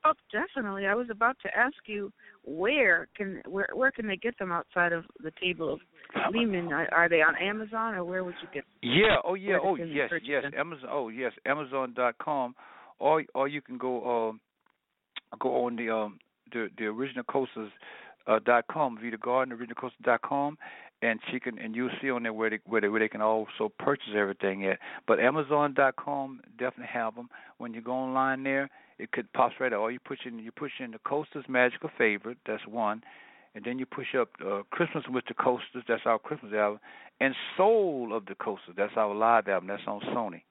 Oh, 0.06 0.14
definitely. 0.32 0.86
I 0.86 0.96
was 0.96 1.08
about 1.12 1.36
to 1.44 1.50
ask 1.56 1.76
you 1.86 2.12
where 2.46 3.08
can 3.18 3.42
where 3.48 3.68
where 3.74 3.92
can 3.92 4.08
they 4.08 4.16
get 4.16 4.38
them 4.40 4.52
outside 4.52 4.94
of 4.94 5.04
the 5.22 5.32
table 5.42 5.74
of 5.74 5.80
Lehman? 6.34 6.72
Are, 6.72 6.88
are 6.94 7.10
they 7.10 7.22
on 7.22 7.36
Amazon 7.36 7.96
or 7.96 8.06
where 8.06 8.24
would 8.24 8.36
you 8.42 8.48
get? 8.54 8.64
Yeah. 8.82 9.18
Oh 9.26 9.34
yeah. 9.34 9.58
Oh 9.62 9.76
yes. 9.76 10.10
Yes. 10.24 10.44
them? 10.44 10.54
Amazon. 10.58 10.90
Oh 10.90 11.10
yes. 11.10 11.34
Amazon.com, 11.46 12.56
or 13.00 13.24
or 13.36 13.48
you 13.50 13.62
can 13.62 13.78
go 13.78 14.30
um 14.30 14.40
go 15.40 15.66
on 15.66 15.76
the 15.76 15.90
um 15.90 16.20
the 16.54 16.70
the 16.78 16.86
original 16.86 17.24
coasters 17.26 17.72
uh, 18.28 18.40
dot 18.46 18.66
com 18.72 18.98
Veta 19.02 19.18
Garden 19.18 19.52
original 19.52 19.76
coasters 19.76 20.00
dot 20.04 20.22
com 20.22 20.58
and 21.02 21.20
she 21.32 21.40
can 21.40 21.58
and 21.60 21.76
you'll 21.76 21.90
see 22.02 22.12
on 22.12 22.24
there 22.24 22.34
where 22.34 22.50
they 22.50 22.60
where 22.66 22.82
they 22.82 22.90
where 22.90 23.00
they 23.00 23.08
can 23.08 23.22
also 23.22 23.72
purchase 23.80 24.14
everything 24.16 24.66
at. 24.66 24.80
But 25.08 25.20
Amazon 25.20 25.74
dot 25.74 25.96
com 25.96 26.42
definitely 26.58 26.92
have 26.94 27.16
them. 27.16 27.30
When 27.58 27.74
you 27.74 27.82
go 27.82 27.94
online 27.94 28.44
there, 28.44 28.70
it 28.98 29.12
could 29.12 29.32
pops 29.34 29.56
right 29.60 29.74
up. 29.74 29.80
Or 29.80 29.92
you 29.92 30.00
push 30.00 30.20
in 30.26 30.40
you 30.40 30.52
push 30.52 30.72
in 30.80 30.92
the 30.92 31.00
Coasters 31.00 31.46
Magical 31.48 31.90
Favorite. 31.98 32.38
That's 32.46 32.66
one. 32.68 33.04
And 33.56 33.66
then 33.66 33.80
you 33.80 33.86
push 33.86 34.14
up 34.20 34.30
uh, 34.46 34.62
Christmas 34.70 35.04
with 35.10 35.26
the 35.28 35.34
Coasters. 35.34 35.84
That's 35.88 36.04
our 36.06 36.20
Christmas 36.20 36.54
album. 36.54 36.80
And 37.20 37.34
Soul 37.58 38.14
of 38.16 38.26
the 38.28 38.36
Coasters. 38.36 38.76
That's 38.78 38.94
our 38.96 39.14
live 39.16 39.48
album. 39.48 39.68
That's 39.68 39.82
on 39.88 40.02
Sony. 40.14 40.44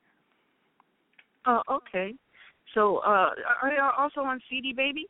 Oh, 1.46 1.62
okay. 1.70 2.14
So, 2.74 2.98
uh, 2.98 3.30
are 3.62 3.70
they 3.70 3.78
also 3.78 4.20
on 4.22 4.40
CD 4.50 4.72
Baby? 4.72 5.06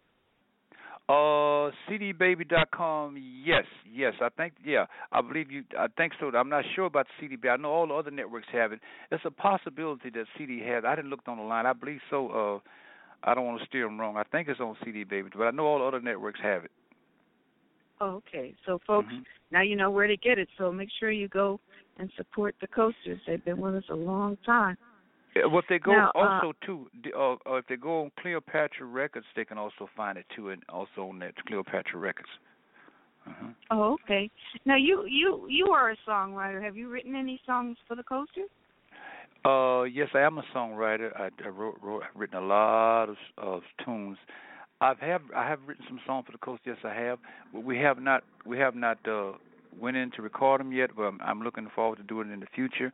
Uh, 1.08 1.70
cdbaby.com. 1.88 3.16
Yes, 3.42 3.64
yes. 3.90 4.12
I 4.20 4.28
think 4.28 4.52
yeah. 4.62 4.84
I 5.10 5.22
believe 5.22 5.50
you. 5.50 5.64
I 5.78 5.86
think 5.96 6.12
so. 6.20 6.30
I'm 6.36 6.50
not 6.50 6.64
sure 6.76 6.84
about 6.84 7.06
CDB. 7.20 7.48
I 7.48 7.56
know 7.56 7.70
all 7.70 7.86
the 7.86 7.94
other 7.94 8.10
networks 8.10 8.48
have 8.52 8.72
it. 8.72 8.80
It's 9.10 9.24
a 9.24 9.30
possibility 9.30 10.10
that 10.10 10.26
CD 10.36 10.60
has. 10.66 10.84
I 10.86 10.94
didn't 10.94 11.10
look 11.10 11.20
on 11.26 11.38
the 11.38 11.44
line. 11.44 11.64
I 11.64 11.72
believe 11.72 12.00
so. 12.10 12.28
Uh, 12.28 12.58
I 13.28 13.34
don't 13.34 13.46
want 13.46 13.60
to 13.60 13.66
steer 13.66 13.84
them 13.84 13.98
wrong. 13.98 14.16
I 14.18 14.22
think 14.24 14.48
it's 14.48 14.60
on 14.60 14.76
CD 14.84 15.04
Baby, 15.04 15.30
but 15.34 15.44
I 15.44 15.50
know 15.50 15.64
all 15.64 15.78
the 15.78 15.86
other 15.86 16.00
networks 16.00 16.40
have 16.42 16.64
it. 16.64 16.70
Oh, 18.00 18.22
okay. 18.28 18.54
So, 18.64 18.78
folks, 18.86 19.12
Mhm. 19.12 19.24
now 19.50 19.62
you 19.62 19.76
know 19.76 19.90
where 19.90 20.06
to 20.06 20.16
get 20.16 20.38
it. 20.38 20.48
So 20.56 20.70
make 20.70 20.90
sure 21.00 21.10
you 21.10 21.26
go 21.28 21.58
and 21.96 22.12
support 22.12 22.54
the 22.60 22.68
Coasters. 22.68 23.20
They've 23.26 23.44
been 23.44 23.58
with 23.58 23.74
us 23.74 23.88
a 23.88 23.96
long 23.96 24.36
time. 24.44 24.76
Yeah, 25.36 25.46
Well, 25.46 25.60
if 25.60 25.66
they 25.68 25.78
go 25.78 25.92
Now, 25.92 26.12
uh, 26.14 26.18
also 26.18 26.52
too, 26.64 26.88
the- 27.02 27.16
uh, 27.16 27.36
uh, 27.46 27.54
if 27.56 27.66
they 27.66 27.76
go 27.76 28.02
on 28.02 28.12
Cleopatra 28.20 28.86
Records, 28.86 29.26
they 29.36 29.44
can 29.44 29.58
also 29.58 29.88
find 29.96 30.18
it 30.18 30.26
too, 30.34 30.50
and 30.50 30.62
also 30.68 31.08
on 31.08 31.18
that 31.20 31.34
Cleopatra 31.46 31.98
Records. 31.98 32.28
uh 33.26 33.32
Oh, 33.70 33.92
okay. 33.94 34.30
Now 34.64 34.76
you 34.76 35.04
you 35.06 35.46
you 35.48 35.66
are 35.70 35.90
a 35.90 35.96
songwriter. 36.08 36.62
Have 36.62 36.76
you 36.76 36.88
written 36.88 37.14
any 37.14 37.40
songs 37.44 37.76
for 37.86 37.94
the 37.94 38.02
Coasters? 38.02 38.48
Uh, 39.44 39.82
yes, 39.84 40.08
I 40.14 40.20
am 40.20 40.38
a 40.38 40.42
songwriter. 40.54 41.14
I, 41.18 41.30
I 41.44 41.48
wrote, 41.48 41.76
wrote, 41.80 42.02
I've 42.02 42.20
written 42.20 42.38
a 42.38 42.46
lot 42.46 43.08
of, 43.08 43.16
of 43.38 43.62
tunes. 43.84 44.18
I've 44.80 44.98
have 44.98 45.22
I 45.34 45.48
have 45.48 45.60
written 45.66 45.84
some 45.88 46.00
songs 46.06 46.26
for 46.26 46.32
the 46.32 46.38
coast. 46.38 46.62
Yes, 46.64 46.76
I 46.84 46.94
have. 46.94 47.18
But 47.52 47.64
we 47.64 47.78
have 47.78 47.98
not 47.98 48.24
we 48.46 48.58
have 48.58 48.74
not 48.74 48.98
uh, 49.06 49.32
went 49.78 49.96
in 49.96 50.10
to 50.12 50.22
record 50.22 50.60
them 50.60 50.72
yet. 50.72 50.90
But 50.96 51.02
I'm, 51.04 51.20
I'm 51.20 51.42
looking 51.42 51.68
forward 51.74 51.96
to 51.98 52.04
doing 52.04 52.30
it 52.30 52.32
in 52.32 52.40
the 52.40 52.46
future. 52.54 52.92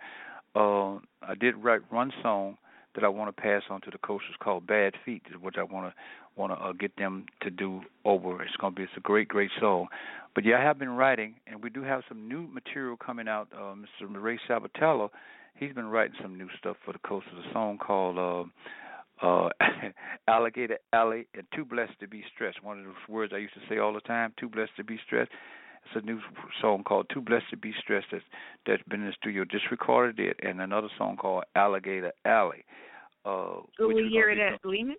Uh, 0.55 0.95
I 1.23 1.35
did 1.39 1.57
write 1.57 1.81
one 1.91 2.13
song 2.23 2.57
that 2.95 3.05
I 3.05 3.09
want 3.09 3.35
to 3.35 3.43
pass 3.43 3.63
on 3.71 3.81
to 3.83 3.91
the 3.91 3.99
coasters 3.99 4.37
called 4.41 4.67
Bad 4.67 4.95
Feet, 5.05 5.23
which 5.41 5.57
I 5.59 5.63
want 5.63 5.93
to 5.93 5.95
want 6.37 6.53
to 6.53 6.65
uh, 6.65 6.73
get 6.73 6.97
them 6.97 7.27
to 7.43 7.51
do 7.51 7.81
over. 8.05 8.43
It's 8.43 8.57
going 8.57 8.73
to 8.75 8.77
be 8.77 8.83
it's 8.85 8.93
a 8.97 9.01
great 9.01 9.29
great 9.29 9.51
song. 9.61 9.89
But 10.35 10.45
yeah, 10.45 10.59
I 10.59 10.63
have 10.63 10.79
been 10.79 10.91
writing, 10.91 11.35
and 11.47 11.63
we 11.63 11.71
do 11.71 11.83
have 11.83 12.03
some 12.09 12.29
new 12.29 12.47
material 12.49 12.97
coming 12.97 13.29
out. 13.29 13.49
Uh, 13.55 13.75
Mr. 13.75 14.11
Ray 14.11 14.39
Sabatello, 14.49 15.11
he's 15.57 15.73
been 15.73 15.87
writing 15.87 16.17
some 16.23 16.37
new 16.37 16.49
stuff 16.59 16.77
for 16.85 16.93
the 16.93 16.99
coasters. 17.01 17.45
A 17.51 17.53
song 17.53 17.79
called. 17.79 18.19
Uh, 18.19 18.51
uh, 19.23 19.49
alligator 20.29 20.77
alley 20.93 21.27
and 21.35 21.47
too 21.55 21.65
blessed 21.65 21.93
to 22.01 22.09
be 22.09 22.25
stressed. 22.35 22.63
One 22.65 22.81
of 22.81 22.85
those 22.85 22.95
words 23.09 23.33
I 23.35 23.39
used 23.39 23.55
to 23.55 23.61
say 23.69 23.79
all 23.79 23.93
the 23.93 24.01
time. 24.01 24.33
Too 24.39 24.49
blessed 24.49 24.73
to 24.77 24.85
be 24.85 24.99
stressed. 25.07 25.31
It's 25.85 26.03
a 26.03 26.07
new 26.07 26.21
song 26.61 26.85
called 26.85 27.07
"Too 27.13 27.21
Blessed 27.21 27.51
to 27.51 27.57
Be 27.57 27.73
Stressed" 27.81 28.09
that's 28.13 28.25
that's 28.67 28.83
been 28.85 29.01
in 29.01 29.07
the 29.07 29.13
studio. 29.21 29.45
Just 29.45 29.71
recorded 29.71 30.19
it, 30.19 30.39
and 30.43 30.61
another 30.61 30.89
song 30.99 31.17
called 31.17 31.45
"Alligator 31.55 32.13
Alley." 32.25 32.65
Uh, 33.25 33.61
Will 33.79 33.95
we 33.95 34.09
hear 34.11 34.31
it 34.31 34.39
at 34.39 34.65
Lehman? 34.65 34.97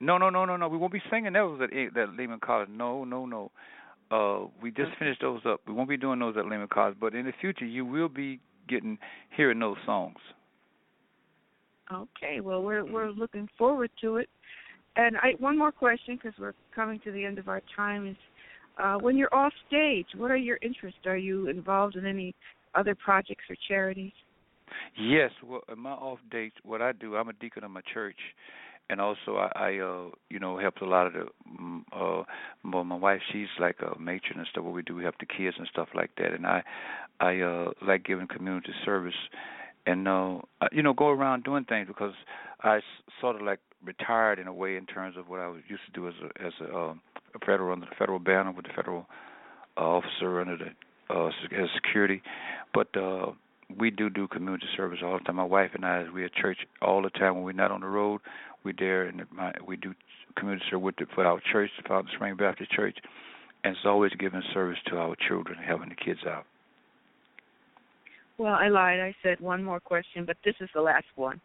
No, 0.00 0.16
no, 0.16 0.30
no, 0.30 0.44
no, 0.44 0.56
no. 0.56 0.68
We 0.68 0.78
won't 0.78 0.92
be 0.92 1.02
singing 1.10 1.32
those 1.32 1.60
at 1.62 1.70
that 1.94 2.14
Lehman 2.16 2.40
College. 2.40 2.68
No, 2.70 3.04
no, 3.04 3.26
no. 3.26 3.50
Uh, 4.10 4.48
we 4.62 4.70
just 4.70 4.90
finished 4.98 5.20
those 5.20 5.40
up. 5.44 5.60
We 5.66 5.74
won't 5.74 5.88
be 5.88 5.96
doing 5.96 6.18
those 6.18 6.36
at 6.36 6.46
Lehman 6.46 6.68
College, 6.72 6.96
but 7.00 7.14
in 7.14 7.26
the 7.26 7.32
future, 7.40 7.66
you 7.66 7.84
will 7.84 8.08
be 8.08 8.40
getting 8.68 8.98
hearing 9.36 9.58
those 9.58 9.76
songs. 9.84 10.16
Okay. 11.92 12.40
Well, 12.40 12.62
we're 12.62 12.84
we're 12.84 13.10
looking 13.10 13.48
forward 13.58 13.90
to 14.02 14.16
it. 14.18 14.28
And 14.96 15.16
I 15.18 15.32
one 15.38 15.58
more 15.58 15.72
question 15.72 16.18
because 16.22 16.38
we're 16.38 16.54
coming 16.74 17.00
to 17.04 17.12
the 17.12 17.24
end 17.24 17.38
of 17.38 17.48
our 17.48 17.62
time 17.76 18.06
is 18.06 18.16
uh, 18.78 18.96
when 18.96 19.16
you're 19.16 19.34
off 19.34 19.52
stage, 19.66 20.06
what 20.16 20.30
are 20.30 20.36
your 20.36 20.58
interests? 20.62 21.00
Are 21.06 21.16
you 21.16 21.48
involved 21.48 21.96
in 21.96 22.06
any 22.06 22.34
other 22.74 22.94
projects 22.94 23.44
or 23.50 23.56
charities? 23.66 24.12
Yes. 24.98 25.30
Well, 25.44 25.62
in 25.70 25.78
my 25.78 25.90
off 25.92 26.18
days, 26.30 26.52
what 26.62 26.82
I 26.82 26.92
do, 26.92 27.16
I'm 27.16 27.28
a 27.28 27.32
deacon 27.34 27.64
of 27.64 27.70
my 27.70 27.80
church, 27.92 28.18
and 28.90 29.00
also 29.00 29.36
I, 29.36 29.50
I 29.54 29.78
uh, 29.78 30.10
you 30.28 30.38
know, 30.38 30.58
help 30.58 30.76
a 30.80 30.84
lot 30.84 31.06
of 31.06 31.12
the. 31.12 31.26
Mm, 31.60 31.82
uh, 31.92 32.24
well, 32.64 32.84
my 32.84 32.96
wife, 32.96 33.20
she's 33.32 33.48
like 33.60 33.76
a 33.80 33.98
matron 33.98 34.38
and 34.38 34.46
stuff. 34.50 34.64
What 34.64 34.74
we 34.74 34.82
do, 34.82 34.94
we 34.94 35.04
help 35.04 35.16
the 35.18 35.26
kids 35.26 35.56
and 35.58 35.68
stuff 35.72 35.88
like 35.94 36.10
that, 36.18 36.32
and 36.32 36.46
I, 36.46 36.62
I 37.20 37.40
uh, 37.40 37.70
like 37.86 38.04
giving 38.04 38.28
community 38.28 38.72
service, 38.84 39.14
and 39.86 40.06
uh, 40.06 40.38
you 40.72 40.82
know, 40.82 40.92
go 40.92 41.08
around 41.08 41.44
doing 41.44 41.64
things 41.64 41.88
because 41.88 42.14
I 42.62 42.80
sort 43.20 43.36
of 43.36 43.42
like 43.42 43.60
retired 43.84 44.38
in 44.38 44.46
a 44.46 44.52
way 44.52 44.76
in 44.76 44.86
terms 44.86 45.16
of 45.16 45.28
what 45.28 45.40
I 45.40 45.48
was 45.48 45.62
used 45.68 45.82
to 45.86 45.92
do 45.92 46.08
as 46.08 46.14
a 46.22 46.46
as 46.46 46.52
a 46.60 46.76
um, 46.76 47.00
federal 47.44 47.72
under 47.72 47.86
the 47.86 47.94
federal 47.98 48.18
banner 48.18 48.52
with 48.52 48.66
the 48.66 48.72
federal 48.74 49.06
uh, 49.76 49.80
officer 49.80 50.40
under 50.40 50.56
the 50.56 51.14
uh, 51.14 51.28
as 51.28 51.68
security, 51.74 52.22
but 52.74 52.94
uh, 52.96 53.32
we 53.78 53.90
do 53.90 54.10
do 54.10 54.28
community 54.28 54.66
service 54.76 54.98
all 55.02 55.18
the 55.18 55.24
time. 55.24 55.36
My 55.36 55.44
wife 55.44 55.70
and 55.74 55.84
I, 55.84 56.04
we 56.12 56.24
at 56.24 56.34
church 56.34 56.58
all 56.82 57.02
the 57.02 57.10
time. 57.10 57.36
When 57.36 57.44
we're 57.44 57.52
not 57.52 57.70
on 57.70 57.80
the 57.80 57.86
road, 57.86 58.20
we're 58.64 58.74
there 58.78 59.04
and 59.04 59.22
my, 59.30 59.52
we 59.66 59.76
do 59.76 59.94
community 60.36 60.64
service 60.70 60.84
with 60.84 60.96
the, 60.96 61.06
for 61.14 61.24
our 61.24 61.40
church, 61.52 61.70
the 61.80 61.88
Fountain 61.88 62.12
Spring 62.14 62.36
Baptist 62.36 62.70
Church, 62.72 62.96
and 63.64 63.72
it's 63.72 63.86
always 63.86 64.12
giving 64.18 64.42
service 64.52 64.78
to 64.88 64.96
our 64.96 65.16
children, 65.28 65.58
helping 65.58 65.88
the 65.88 65.94
kids 65.94 66.20
out. 66.28 66.44
Well, 68.38 68.54
I 68.54 68.68
lied. 68.68 69.00
I 69.00 69.14
said 69.22 69.40
one 69.40 69.64
more 69.64 69.80
question, 69.80 70.24
but 70.24 70.36
this 70.44 70.54
is 70.60 70.68
the 70.74 70.80
last 70.80 71.06
one. 71.16 71.40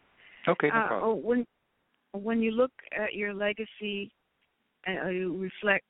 Okay, 0.46 0.68
no 0.68 0.74
uh, 0.74 0.86
problem. 0.86 1.10
Oh, 1.10 1.14
when 1.14 1.46
when 2.12 2.40
you 2.40 2.52
look 2.52 2.70
at 2.96 3.14
your 3.14 3.34
legacy 3.34 4.12
uh, 4.86 5.08
you 5.08 5.36
reflect 5.36 5.86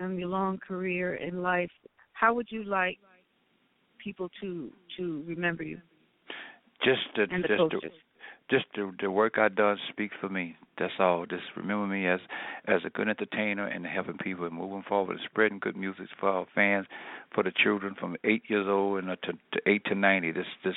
on 0.00 0.18
your 0.18 0.28
long 0.28 0.58
career 0.58 1.14
in 1.14 1.42
life, 1.42 1.70
how 2.12 2.34
would 2.34 2.46
you 2.50 2.64
like 2.64 2.98
people 4.02 4.30
to 4.40 4.70
to 4.96 5.24
remember 5.26 5.62
you? 5.62 5.80
Just 6.84 7.00
the 7.16 7.26
just 7.26 7.48
coaches. 7.56 7.80
the, 7.82 7.90
just 8.48 8.66
the 8.74 8.92
the 9.00 9.10
work 9.10 9.38
I've 9.38 9.56
done 9.56 9.78
speaks 9.88 10.14
for 10.20 10.28
me. 10.28 10.56
That's 10.78 10.92
all. 10.98 11.26
Just 11.26 11.44
remember 11.56 11.86
me 11.86 12.06
as 12.06 12.20
as 12.66 12.82
a 12.84 12.90
good 12.90 13.08
entertainer 13.08 13.66
and 13.66 13.86
helping 13.86 14.18
people 14.18 14.44
and 14.44 14.54
moving 14.54 14.84
forward, 14.88 15.18
and 15.18 15.28
spreading 15.30 15.58
good 15.58 15.76
music 15.76 16.06
for 16.20 16.28
our 16.28 16.46
fans, 16.54 16.86
for 17.34 17.42
the 17.42 17.52
children 17.62 17.94
from 17.98 18.16
eight 18.24 18.42
years 18.48 18.66
old 18.68 19.02
and 19.02 19.08
to, 19.22 19.32
to 19.32 19.60
eight 19.66 19.84
to 19.86 19.94
ninety. 19.94 20.32
This 20.32 20.46
this 20.64 20.74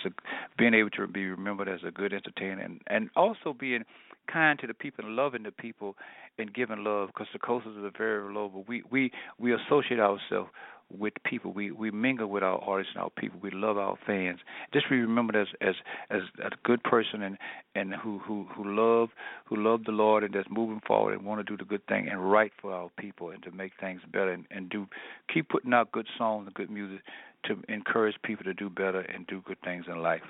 being 0.58 0.74
able 0.74 0.90
to 0.92 1.08
be 1.08 1.26
remembered 1.26 1.70
as 1.70 1.82
a 1.86 1.92
good 1.92 2.14
entertainer 2.14 2.62
and 2.62 2.82
and 2.88 3.10
also 3.16 3.54
being 3.58 3.84
kind 4.32 4.60
to 4.60 4.68
the 4.68 4.74
people 4.74 5.06
and 5.06 5.16
loving 5.16 5.44
the 5.44 5.52
people 5.52 5.96
and 6.38 6.54
giving 6.54 6.84
love 6.84 7.08
because 7.08 7.28
the 7.34 7.40
coasters 7.40 7.76
are 7.78 7.92
very 7.98 8.34
low 8.34 8.50
but 8.54 8.68
we 8.68 8.84
we 8.92 9.12
we 9.40 9.54
associate 9.54 10.00
ourselves 10.00 10.50
with 10.98 11.14
people. 11.24 11.52
We 11.54 11.72
we 11.72 11.92
mingle 11.92 12.28
with 12.28 12.44
our 12.44 12.60
artists 12.60 12.94
and 12.96 13.04
our 13.04 13.10
people. 13.12 13.40
We 13.42 13.52
love 13.52 13.78
our 13.78 13.98
fans. 14.06 14.40
Just 14.74 14.90
be 14.90 14.98
remembered 14.98 15.36
as 15.36 15.48
as 15.62 15.76
as 16.10 16.22
a 16.44 16.50
good 16.64 16.84
person 16.84 17.22
and 17.22 17.38
and 17.76 17.94
who 17.94 18.20
who 18.20 18.48
who 18.56 18.64
love 18.76 19.10
who 19.46 19.56
love 19.56 19.84
the 19.86 19.92
lord 19.92 20.24
and 20.24 20.34
that's 20.34 20.48
moving 20.50 20.82
forward 20.86 21.14
and 21.14 21.26
want 21.26 21.40
to 21.40 21.44
do 21.44 21.58
the 21.58 21.68
good 21.68 21.86
thing 21.88 22.08
and 22.10 22.32
right 22.32 22.52
for 22.62 22.74
our 22.74 22.90
people 22.98 23.30
and 23.30 23.44
to 23.44 23.52
make 23.52 23.74
things 23.80 24.02
better 24.12 24.32
and, 24.32 24.46
and 24.52 24.70
do 24.70 24.88
keep 25.32 25.50
putting 25.50 25.74
out 25.74 25.92
good 25.92 26.08
songs 26.18 26.46
and 26.48 26.56
good 26.56 26.70
music 26.70 27.02
to 27.46 27.62
encourage 27.70 28.16
people 28.24 28.44
to 28.44 28.54
do 28.54 28.70
better 28.70 29.02
and 29.02 29.28
do 29.28 29.42
good 29.46 29.62
things 29.64 29.86
in 29.88 30.02
life 30.02 30.22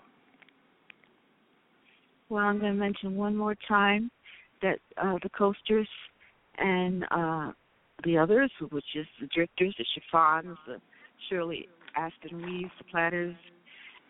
Well, 2.29 2.43
I'm 2.43 2.59
going 2.59 2.73
to 2.73 2.79
mention 2.79 3.15
one 3.15 3.35
more 3.35 3.55
time 3.67 4.11
that 4.61 4.77
uh, 4.97 5.17
the 5.23 5.29
coasters 5.29 5.87
and 6.59 7.03
uh, 7.09 7.51
the 8.03 8.17
others, 8.17 8.51
which 8.69 8.85
is 8.95 9.07
the 9.19 9.27
drifters, 9.27 9.75
the 9.77 9.85
chiffons, 9.95 10.57
the 10.67 10.79
Shirley 11.27 11.67
Aston 11.95 12.41
Reeves, 12.41 12.71
the 12.77 12.83
platters, 12.85 13.35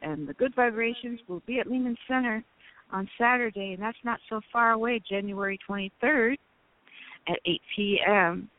and 0.01 0.27
the 0.27 0.33
good 0.33 0.53
vibrations 0.53 1.19
will 1.27 1.41
be 1.47 1.59
at 1.59 1.67
Lehman 1.67 1.97
Center 2.07 2.43
on 2.91 3.09
Saturday, 3.17 3.73
and 3.73 3.81
that's 3.81 3.97
not 4.03 4.19
so 4.29 4.41
far 4.51 4.71
away, 4.71 5.01
January 5.09 5.57
23rd 5.69 6.37
at 7.27 7.39
8 7.45 7.61
p.m. 7.75 8.49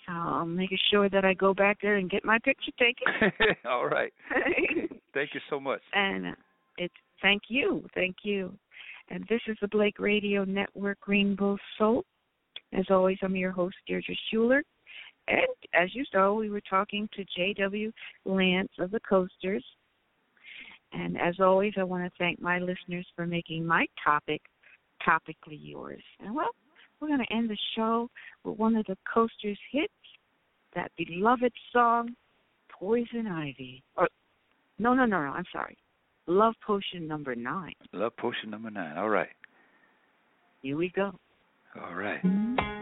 I'll 0.08 0.46
make 0.46 0.70
sure 0.90 1.08
that 1.08 1.24
I 1.24 1.34
go 1.34 1.54
back 1.54 1.78
there 1.80 1.96
and 1.96 2.10
get 2.10 2.24
my 2.24 2.38
picture 2.40 2.72
taken. 2.78 3.56
All 3.64 3.86
right. 3.86 4.12
Thank 5.14 5.34
you 5.34 5.40
so 5.48 5.60
much. 5.60 5.82
and 5.92 6.28
uh, 6.28 6.32
it's 6.78 6.94
thank 7.22 7.42
you, 7.48 7.84
thank 7.94 8.16
you. 8.22 8.52
And 9.08 9.24
this 9.28 9.40
is 9.46 9.56
the 9.60 9.68
Blake 9.68 9.98
Radio 9.98 10.44
Network 10.44 10.98
Rainbow 11.06 11.58
Soul. 11.76 12.04
As 12.72 12.84
always, 12.90 13.18
I'm 13.22 13.34
your 13.34 13.50
host, 13.50 13.76
Deardra 13.88 14.16
Shuler. 14.32 14.62
And 15.28 15.46
as 15.74 15.94
you 15.94 16.04
saw, 16.12 16.32
we 16.32 16.48
were 16.48 16.62
talking 16.68 17.08
to 17.14 17.24
J.W. 17.36 17.92
Lance 18.24 18.70
of 18.78 18.90
the 18.92 19.00
Coasters. 19.00 19.64
And 20.92 21.20
as 21.20 21.40
always, 21.40 21.74
I 21.76 21.82
want 21.82 22.04
to 22.04 22.18
thank 22.18 22.40
my 22.40 22.58
listeners 22.58 23.06
for 23.14 23.26
making 23.26 23.66
my 23.66 23.86
topic 24.02 24.40
topically 25.06 25.58
yours. 25.60 26.02
And 26.20 26.34
well, 26.34 26.50
we're 27.00 27.08
going 27.08 27.24
to 27.26 27.32
end 27.32 27.50
the 27.50 27.58
show 27.76 28.08
with 28.44 28.58
one 28.58 28.76
of 28.76 28.86
the 28.86 28.96
Coasters' 29.12 29.58
hits, 29.72 29.92
that 30.74 30.90
beloved 30.96 31.52
song, 31.72 32.14
Poison 32.70 33.26
Ivy. 33.26 33.82
Or 33.96 34.08
no, 34.78 34.94
no, 34.94 35.04
no, 35.04 35.22
no. 35.22 35.30
I'm 35.30 35.44
sorry. 35.52 35.76
Love 36.26 36.54
Potion 36.64 37.08
number 37.08 37.34
nine. 37.34 37.74
Love 37.92 38.16
potion 38.16 38.50
number 38.50 38.70
nine. 38.70 38.96
All 38.96 39.08
right. 39.08 39.28
Here 40.62 40.76
we 40.76 40.90
go. 40.94 41.12
All 41.82 41.94
right. 41.94 42.22
Mm-hmm. 42.22 42.79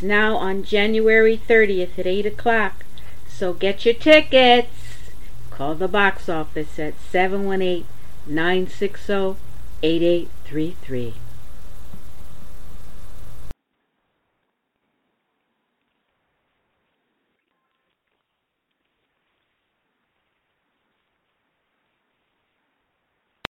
is 0.00 0.04
now 0.04 0.36
on 0.36 0.62
January 0.62 1.36
30th 1.36 1.98
at 1.98 2.06
8 2.06 2.26
o'clock, 2.26 2.84
so 3.28 3.52
get 3.52 3.84
your 3.84 3.94
tickets. 3.94 4.70
Call 5.50 5.74
the 5.74 5.88
box 5.88 6.28
office 6.28 6.78
at 6.78 6.94
718 7.10 7.84
960 8.26 9.36
8833. 9.82 11.14